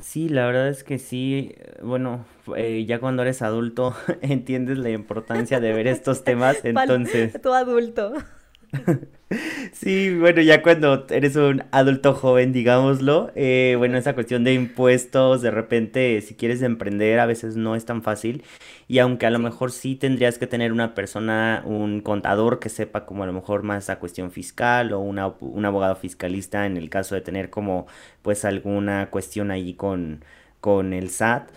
Sí, 0.02 0.28
la 0.28 0.46
verdad 0.46 0.68
es 0.68 0.84
que 0.84 0.98
sí, 0.98 1.54
bueno, 1.82 2.24
eh, 2.56 2.84
ya 2.86 3.00
cuando 3.00 3.22
eres 3.22 3.42
adulto 3.42 3.94
entiendes 4.22 4.78
la 4.78 4.90
importancia 4.90 5.60
de 5.60 5.72
ver 5.72 5.86
estos 5.86 6.24
temas, 6.24 6.58
entonces... 6.64 7.40
Tu 7.40 7.52
adulto. 7.52 8.14
Sí, 9.72 10.16
bueno, 10.18 10.42
ya 10.42 10.60
cuando 10.62 11.06
eres 11.10 11.36
un 11.36 11.62
adulto 11.70 12.14
joven, 12.14 12.52
digámoslo, 12.52 13.30
eh, 13.36 13.76
bueno, 13.78 13.96
esa 13.96 14.14
cuestión 14.14 14.42
de 14.42 14.54
impuestos, 14.54 15.40
de 15.40 15.52
repente, 15.52 16.20
si 16.20 16.34
quieres 16.34 16.62
emprender, 16.62 17.20
a 17.20 17.26
veces 17.26 17.54
no 17.56 17.76
es 17.76 17.84
tan 17.84 18.02
fácil. 18.02 18.42
Y 18.88 18.98
aunque 18.98 19.26
a 19.26 19.30
lo 19.30 19.38
mejor 19.38 19.70
sí 19.70 19.94
tendrías 19.94 20.38
que 20.38 20.48
tener 20.48 20.72
una 20.72 20.94
persona, 20.94 21.62
un 21.64 22.00
contador 22.00 22.58
que 22.58 22.68
sepa 22.68 23.06
como 23.06 23.22
a 23.22 23.26
lo 23.26 23.32
mejor 23.32 23.62
más 23.62 23.84
esa 23.84 24.00
cuestión 24.00 24.32
fiscal 24.32 24.92
o 24.92 24.98
una, 25.00 25.28
un 25.28 25.64
abogado 25.64 25.94
fiscalista 25.96 26.66
en 26.66 26.76
el 26.76 26.90
caso 26.90 27.14
de 27.14 27.20
tener 27.20 27.50
como 27.50 27.86
pues 28.22 28.44
alguna 28.44 29.10
cuestión 29.10 29.50
allí 29.52 29.74
con, 29.74 30.24
con 30.60 30.92
el 30.92 31.10
SAT. 31.10 31.50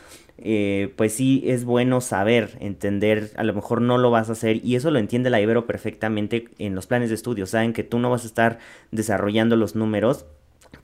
Eh, 0.45 0.93
pues 0.97 1.13
sí 1.13 1.41
es 1.45 1.63
bueno 1.63 2.01
saber, 2.01 2.57
entender, 2.59 3.31
a 3.37 3.45
lo 3.45 3.53
mejor 3.53 3.79
no 3.79 3.97
lo 3.97 4.11
vas 4.11 4.27
a 4.27 4.33
hacer 4.33 4.59
y 4.61 4.75
eso 4.75 4.91
lo 4.91 4.99
entiende 4.99 5.29
la 5.29 5.39
Ibero 5.39 5.65
perfectamente 5.65 6.49
en 6.57 6.75
los 6.75 6.85
planes 6.85 7.07
de 7.07 7.15
estudio, 7.15 7.45
saben 7.45 7.71
que 7.71 7.85
tú 7.85 7.97
no 7.97 8.09
vas 8.09 8.25
a 8.25 8.27
estar 8.27 8.59
desarrollando 8.91 9.55
los 9.55 9.77
números, 9.77 10.25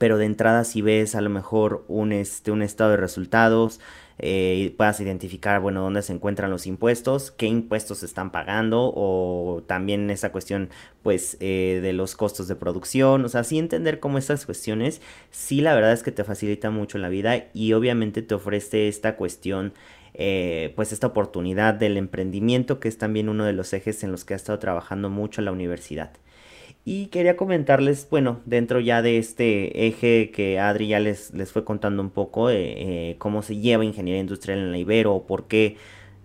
pero 0.00 0.16
de 0.16 0.24
entrada 0.24 0.64
si 0.64 0.80
ves 0.80 1.14
a 1.14 1.20
lo 1.20 1.28
mejor 1.28 1.84
un, 1.86 2.12
este, 2.12 2.50
un 2.50 2.62
estado 2.62 2.92
de 2.92 2.96
resultados, 2.96 3.80
eh, 4.18 4.72
puedas 4.78 4.98
identificar, 5.00 5.60
bueno, 5.60 5.82
dónde 5.82 6.00
se 6.00 6.14
encuentran 6.14 6.50
los 6.50 6.66
impuestos, 6.66 7.30
qué 7.30 7.44
impuestos 7.44 7.98
se 7.98 8.06
están 8.06 8.32
pagando 8.32 8.90
o 8.96 9.62
también 9.66 10.08
esa 10.08 10.32
cuestión, 10.32 10.70
pues, 11.02 11.36
eh, 11.40 11.80
de 11.82 11.92
los 11.92 12.16
costos 12.16 12.48
de 12.48 12.56
producción, 12.56 13.26
o 13.26 13.28
sea, 13.28 13.44
sí 13.44 13.58
entender 13.58 14.00
cómo 14.00 14.16
estas 14.16 14.46
cuestiones, 14.46 15.02
sí 15.30 15.60
la 15.60 15.74
verdad 15.74 15.92
es 15.92 16.02
que 16.02 16.12
te 16.12 16.24
facilita 16.24 16.70
mucho 16.70 16.96
la 16.96 17.10
vida 17.10 17.48
y 17.52 17.74
obviamente 17.74 18.22
te 18.22 18.34
ofrece 18.34 18.88
esta 18.88 19.16
cuestión 19.16 19.74
eh, 20.14 20.72
pues 20.76 20.92
esta 20.92 21.08
oportunidad 21.08 21.74
del 21.74 21.98
emprendimiento 21.98 22.80
que 22.80 22.88
es 22.88 22.96
también 22.96 23.28
uno 23.28 23.44
de 23.44 23.52
los 23.52 23.72
ejes 23.74 24.02
en 24.02 24.12
los 24.12 24.24
que 24.24 24.32
ha 24.32 24.36
estado 24.36 24.58
trabajando 24.58 25.10
mucho 25.10 25.42
la 25.42 25.52
universidad. 25.52 26.10
Y 26.84 27.06
quería 27.06 27.36
comentarles, 27.36 28.08
bueno, 28.10 28.40
dentro 28.46 28.80
ya 28.80 29.02
de 29.02 29.18
este 29.18 29.86
eje 29.86 30.30
que 30.30 30.58
Adri 30.58 30.88
ya 30.88 31.00
les, 31.00 31.32
les 31.34 31.52
fue 31.52 31.64
contando 31.64 32.02
un 32.02 32.10
poco, 32.10 32.48
eh, 32.50 33.16
cómo 33.18 33.42
se 33.42 33.56
lleva 33.56 33.84
ingeniería 33.84 34.20
industrial 34.20 34.58
en 34.58 34.72
la 34.72 34.78
Ibero, 34.78 35.14
o 35.14 35.26
por 35.26 35.46
qué 35.46 35.76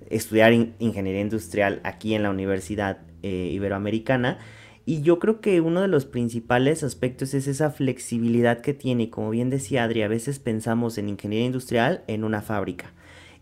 estudiar 0.09 0.53
ingeniería 0.53 1.21
industrial 1.21 1.81
aquí 1.83 2.13
en 2.13 2.23
la 2.23 2.29
Universidad 2.29 2.99
eh, 3.23 3.49
Iberoamericana. 3.51 4.39
Y 4.85 5.01
yo 5.01 5.17
creo 5.19 5.41
que 5.41 5.61
uno 5.61 5.81
de 5.81 5.87
los 5.87 6.05
principales 6.05 6.83
aspectos 6.83 7.33
es 7.33 7.47
esa 7.47 7.71
flexibilidad 7.71 8.61
que 8.61 8.73
tiene. 8.75 9.09
Como 9.09 9.31
bien 9.31 9.49
decía 9.49 9.83
Adri, 9.83 10.03
a 10.03 10.07
veces 10.07 10.37
pensamos 10.39 10.97
en 10.97 11.09
ingeniería 11.09 11.47
industrial 11.47 12.03
en 12.07 12.23
una 12.23 12.41
fábrica. 12.41 12.93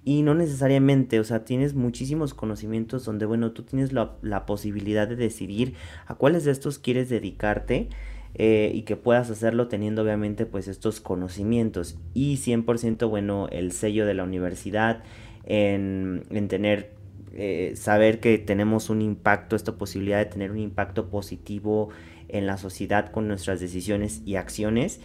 Y 0.05 0.21
no 0.21 0.33
necesariamente, 0.33 1.19
o 1.19 1.23
sea, 1.23 1.45
tienes 1.45 1.75
muchísimos 1.75 2.33
conocimientos 2.33 3.05
donde, 3.05 3.25
bueno, 3.25 3.51
tú 3.51 3.63
tienes 3.63 3.93
la, 3.93 4.45
posibilidad 4.45 5.07
de 5.07 5.15
decidir 5.15 5.75
a 6.05 6.15
cuáles 6.15 6.43
de 6.43 6.51
estos 6.51 6.77
quieres 6.77 7.07
dedicarte 7.07 7.87
eh, 8.35 8.71
y 8.73 8.81
que 8.81 8.97
puedas 8.97 9.29
hacerlo 9.29 9.69
teniendo 9.69 10.01
obviamente 10.01 10.45
pues 10.45 10.67
estos 10.67 10.99
conocimientos. 10.99 11.97
Y 12.13 12.35
100% 12.35 13.09
bueno, 13.09 13.47
el 13.49 13.71
sello 13.71 14.05
de 14.05 14.13
la 14.13 14.25
universidad 14.25 15.03
en, 15.45 16.23
en 16.29 16.49
tener, 16.49 16.91
eh, 17.33 17.71
saber 17.75 18.19
que 18.19 18.37
tenemos 18.37 18.89
un 18.89 19.01
impacto, 19.01 19.55
esta 19.55 19.77
posibilidad 19.77 20.17
de 20.17 20.25
tener 20.25 20.51
un 20.51 20.59
impacto 20.59 21.09
positivo 21.09 21.89
en 22.27 22.45
la 22.45 22.57
sociedad 22.57 23.09
con 23.09 23.29
nuestras 23.29 23.61
decisiones 23.61 24.21
y 24.25 24.35
acciones. 24.35 24.99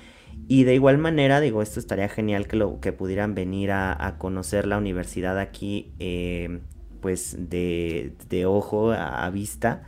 Y 0.46 0.64
de 0.64 0.74
igual 0.74 0.98
manera, 0.98 1.40
digo, 1.40 1.62
esto 1.62 1.80
estaría 1.80 2.08
genial 2.08 2.46
que, 2.46 2.56
lo, 2.56 2.80
que 2.80 2.92
pudieran 2.92 3.34
venir 3.34 3.70
a, 3.72 4.16
conocer 4.18 4.66
la 4.66 4.78
universidad 4.78 5.38
aquí, 5.38 5.92
eh, 5.98 6.60
pues 7.00 7.36
de, 7.50 8.12
de 8.28 8.46
ojo, 8.46 8.92
a, 8.92 9.28
vista. 9.30 9.82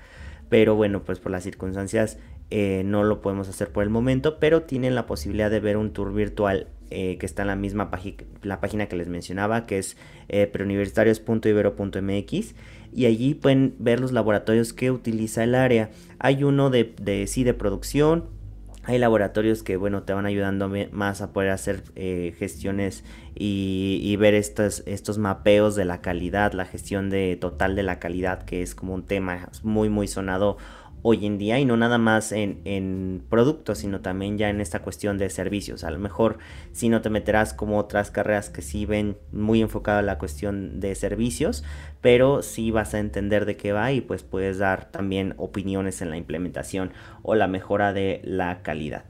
Pero 0.49 0.75
bueno, 0.75 1.05
pues 1.05 1.21
por 1.21 1.33
las 1.33 1.45
circunstancias 1.45 2.19
eh, 2.51 2.83
no 2.85 3.05
lo 3.05 3.21
podemos 3.21 3.49
hacer 3.49 3.71
por 3.71 3.85
el 3.85 3.91
momento, 3.91 4.39
pero 4.39 4.63
tienen 4.63 4.95
la 4.95 5.07
posibilidad 5.07 5.51
de 5.51 5.61
ver 5.61 5.77
un 5.77 5.93
tour 5.93 6.13
virtual 6.13 6.69
eh, 6.91 7.17
que 7.19 7.27
está 7.27 7.43
en 7.43 7.49
la 7.49 7.57
misma 7.57 7.91
la 8.43 8.61
página 8.61 8.87
que 8.87 8.97
les 8.97 9.09
mencionaba, 9.09 9.67
que 9.67 9.79
es 9.79 9.97
preuniversitarios.ibero.mx 10.53 12.55
y 12.93 13.07
allí 13.07 13.35
pueden 13.35 13.75
ver 13.79 14.01
los 14.01 14.13
laboratorios 14.13 14.73
que 14.73 14.91
utiliza 14.91 15.45
el 15.45 15.55
área. 15.55 15.91
Hay 16.19 16.45
uno 16.45 16.71
de, 16.71 16.95
de 17.01 17.27
sí 17.27 17.45
de 17.45 17.55
producción, 17.55 18.27
hay 18.85 18.99
laboratorios 18.99 19.63
que 19.63 19.77
bueno 19.77 20.03
te 20.03 20.13
van 20.13 20.27
ayudando 20.27 20.71
más 20.93 21.21
a 21.21 21.33
poder 21.33 21.51
hacer 21.51 21.83
eh, 21.97 22.35
gestiones 22.39 23.05
y, 23.35 24.17
ver 24.17 24.35
estos, 24.35 24.83
estos 24.87 25.17
mapeos 25.17 25.77
de 25.77 25.85
la 25.87 26.03
calidad, 26.03 26.53
la 26.53 26.67
gestión 26.67 27.09
de 27.09 27.39
total 27.41 27.77
de 27.77 27.83
la 27.83 27.99
calidad 27.99 28.43
que 28.43 28.63
es 28.63 28.75
como 28.75 28.95
un 28.95 29.05
tema 29.05 29.49
muy 29.63 29.89
muy 29.89 30.09
sonado 30.09 30.57
hoy 31.03 31.27
en 31.27 31.39
día 31.39 31.59
y 31.59 31.65
no 31.65 31.77
nada 31.77 31.99
más 31.99 32.33
en, 32.33 32.61
en, 32.65 33.23
productos, 33.29 33.79
sino 33.79 34.01
también 34.01 34.39
ya 34.39 34.51
en 34.51 34.61
esta 34.61 34.81
cuestión 34.81 35.19
de 35.19 35.31
servicios. 35.31 35.85
A 35.85 35.91
lo 35.91 35.99
mejor 35.99 36.39
si 36.73 36.89
no 36.89 37.01
te 37.01 37.11
meterás 37.11 37.55
como 37.55 37.79
otras 37.79 38.11
carreras 38.11 38.51
que 38.51 38.63
sí 38.63 38.87
ven 38.87 39.17
muy 39.33 39.63
enfocada 39.63 40.03
la 40.03 40.19
cuestión 40.19 40.81
de 40.81 40.95
servicios, 40.95 41.65
pero 42.01 42.43
sí 42.43 42.71
vas 42.71 42.95
a 42.95 42.99
entender 42.99 43.47
de 43.47 43.57
qué 43.57 43.73
va 43.73 43.93
y 43.93 44.01
pues 44.01 44.23
puedes 44.23 44.59
dar 44.59 44.91
también 44.91 45.35
opiniones 45.37 46.03
en 46.03 46.11
la 46.11 46.17
implementación 46.17 46.93
o 47.23 47.35
la 47.35 47.47
mejora 47.47 47.93
de 47.93 48.21
la 48.25 48.63
calidad. 48.63 49.05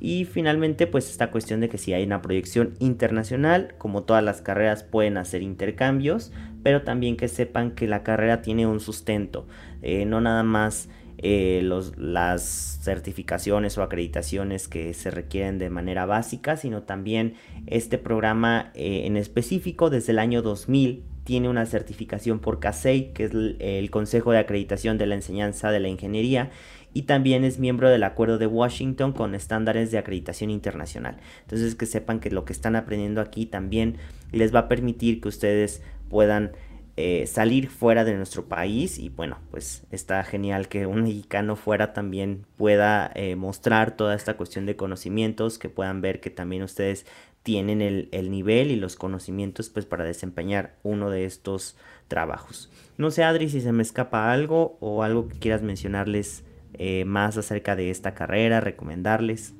Y 0.00 0.26
finalmente, 0.26 0.86
pues 0.86 1.08
esta 1.08 1.30
cuestión 1.30 1.60
de 1.60 1.70
que 1.70 1.78
si 1.78 1.94
hay 1.94 2.04
una 2.04 2.20
proyección 2.20 2.74
internacional, 2.78 3.74
como 3.78 4.02
todas 4.02 4.22
las 4.22 4.42
carreras 4.42 4.82
pueden 4.82 5.16
hacer 5.16 5.40
intercambios, 5.40 6.30
pero 6.62 6.82
también 6.82 7.16
que 7.16 7.28
sepan 7.28 7.70
que 7.70 7.86
la 7.86 8.02
carrera 8.02 8.42
tiene 8.42 8.66
un 8.66 8.80
sustento, 8.80 9.46
eh, 9.80 10.04
no 10.04 10.20
nada 10.20 10.42
más 10.42 10.90
eh, 11.26 11.62
los, 11.62 11.96
las 11.96 12.42
certificaciones 12.82 13.78
o 13.78 13.82
acreditaciones 13.82 14.68
que 14.68 14.92
se 14.92 15.10
requieren 15.10 15.58
de 15.58 15.70
manera 15.70 16.04
básica, 16.04 16.58
sino 16.58 16.82
también 16.82 17.32
este 17.66 17.96
programa 17.96 18.70
eh, 18.74 19.06
en 19.06 19.16
específico 19.16 19.88
desde 19.88 20.12
el 20.12 20.18
año 20.18 20.42
2000 20.42 21.02
tiene 21.24 21.48
una 21.48 21.64
certificación 21.64 22.40
por 22.40 22.60
CASEI, 22.60 23.14
que 23.14 23.24
es 23.24 23.32
el, 23.32 23.88
Consejo 23.90 24.32
de 24.32 24.38
Acreditación 24.38 24.98
de 24.98 25.06
la 25.06 25.14
Enseñanza 25.14 25.70
de 25.70 25.80
la 25.80 25.88
Ingeniería, 25.88 26.50
y 26.92 27.04
también 27.04 27.42
es 27.42 27.58
miembro 27.58 27.88
del 27.88 28.02
Acuerdo 28.02 28.36
de 28.36 28.46
Washington 28.46 29.14
con 29.14 29.34
estándares 29.34 29.90
de 29.90 29.96
acreditación 29.96 30.50
internacional. 30.50 31.16
Entonces 31.40 31.74
que 31.74 31.86
sepan 31.86 32.20
que 32.20 32.30
lo 32.30 32.44
que 32.44 32.52
están 32.52 32.76
aprendiendo 32.76 33.22
aquí 33.22 33.46
también 33.46 33.96
les 34.30 34.54
va 34.54 34.58
a 34.58 34.68
permitir 34.68 35.22
que 35.22 35.28
ustedes 35.28 35.82
puedan 36.10 36.52
eh, 36.96 37.26
salir 37.26 37.70
fuera 37.70 38.04
de 38.04 38.14
nuestro 38.14 38.44
país 38.44 39.00
y 39.00 39.08
bueno, 39.08 39.38
pues 39.50 39.84
está 39.90 40.22
genial 40.22 40.68
que 40.68 40.86
un 40.86 41.02
mexicano 41.02 41.56
fuera 41.56 41.92
también 41.92 42.46
pueda 42.56 43.10
eh, 43.16 43.34
mostrar 43.34 43.96
toda 43.96 44.14
esta 44.14 44.36
cuestión 44.36 44.64
de 44.64 44.76
conocimientos, 44.76 45.58
que 45.58 45.68
puedan 45.68 46.00
ver 46.00 46.20
que 46.20 46.30
también 46.30 46.62
ustedes 46.62 47.04
tienen 47.42 47.82
el, 47.82 48.30
nivel 48.30 48.70
y 48.70 48.76
los 48.76 48.94
conocimientos 48.94 49.70
pues 49.70 49.86
para 49.86 50.04
desempeñar 50.04 50.76
uno 50.84 51.10
de 51.10 51.24
estos 51.24 51.76
trabajos. 52.06 52.70
No 52.96 53.10
sé 53.10 53.24
Adri 53.24 53.48
si 53.48 53.60
se 53.60 53.72
me 53.72 53.82
escapa 53.82 54.32
algo 54.32 54.78
o 54.80 55.02
algo 55.02 55.28
que 55.28 55.38
quieras 55.38 55.62
mencionarles 55.62 56.44
eh, 56.74 57.04
más 57.04 57.36
acerca 57.36 57.74
de 57.74 57.90
esta 57.90 58.14
carrera, 58.14 58.60
recomendarles. 58.60 59.52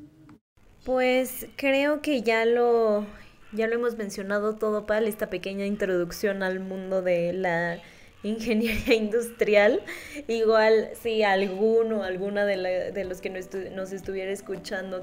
Pues 0.85 1.49
creo 1.57 2.01
que 2.01 2.23
ya 2.23 2.45
lo 2.45 3.07
ya 3.55 3.67
lo 3.67 3.75
hemos 3.75 3.97
mencionado 3.97 4.57
todo, 4.57 4.87
Pal, 4.87 5.07
esta 5.07 5.31
pequeña 5.31 5.67
introducción 5.67 6.43
al 6.43 6.61
mundo 6.61 7.03
de 7.03 7.33
la 7.33 7.81
ingeniería 8.23 8.95
industrial. 8.97 9.83
Igual 10.27 10.91
si 11.01 11.23
alguno, 11.23 12.03
alguna 12.03 12.45
de, 12.45 12.93
de 12.93 13.05
los 13.05 13.21
que 13.21 13.31
nos, 13.31 13.93
estuviera 13.93 14.33
escuchando 14.33 15.03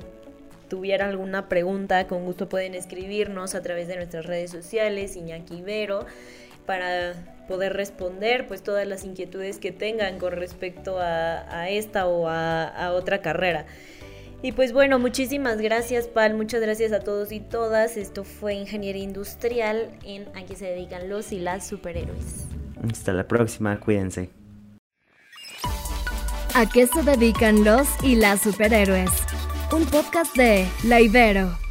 tuviera 0.68 1.10
alguna 1.10 1.50
pregunta, 1.50 2.08
con 2.08 2.24
gusto 2.24 2.48
pueden 2.48 2.76
escribirnos 2.76 3.56
a 3.56 3.62
través 3.62 3.90
de 3.90 3.98
nuestras 3.98 4.26
redes 4.26 4.52
sociales, 4.52 5.18
Iñaki 5.18 5.58
Ibero, 5.58 6.06
para 6.66 7.14
poder 7.50 7.74
responder 7.74 8.48
pues 8.48 8.64
todas 8.64 8.88
las 8.88 9.04
inquietudes 9.04 9.58
que 9.58 9.74
tengan 9.74 10.18
con 10.18 10.32
respecto 10.32 10.98
a, 10.98 11.70
esta 11.70 12.08
o 12.08 12.30
a 12.30 12.94
otra 12.94 13.22
carrera. 13.22 13.66
Y 14.44 14.54
pues 14.54 14.74
bueno, 14.74 14.98
muchísimas 14.98 15.58
gracias 15.58 16.08
Pal, 16.08 16.34
muchas 16.34 16.62
gracias 16.62 16.92
a 16.94 17.00
todos 17.00 17.32
y 17.32 17.40
todas. 17.40 17.96
Esto 17.98 18.24
fue 18.24 18.56
Ingeniería 18.56 19.04
Industrial 19.04 19.92
en 20.04 20.28
A 20.36 20.46
qué 20.46 20.56
se 20.56 20.66
dedican 20.66 21.10
los 21.10 21.32
y 21.32 21.40
las 21.40 21.68
superhéroes. 21.68 22.46
Hasta 22.92 23.14
la 23.14 23.28
próxima, 23.28 23.80
cuídense. 23.80 24.30
¿A 26.54 26.66
qué 26.66 26.88
se 26.88 27.04
dedican 27.04 27.64
los 27.64 27.88
y 28.04 28.16
las 28.16 28.42
superhéroes? 28.42 29.12
Un 29.72 29.86
podcast 29.86 30.36
de 30.36 30.68
La 30.84 31.00
Ibero. 31.00 31.71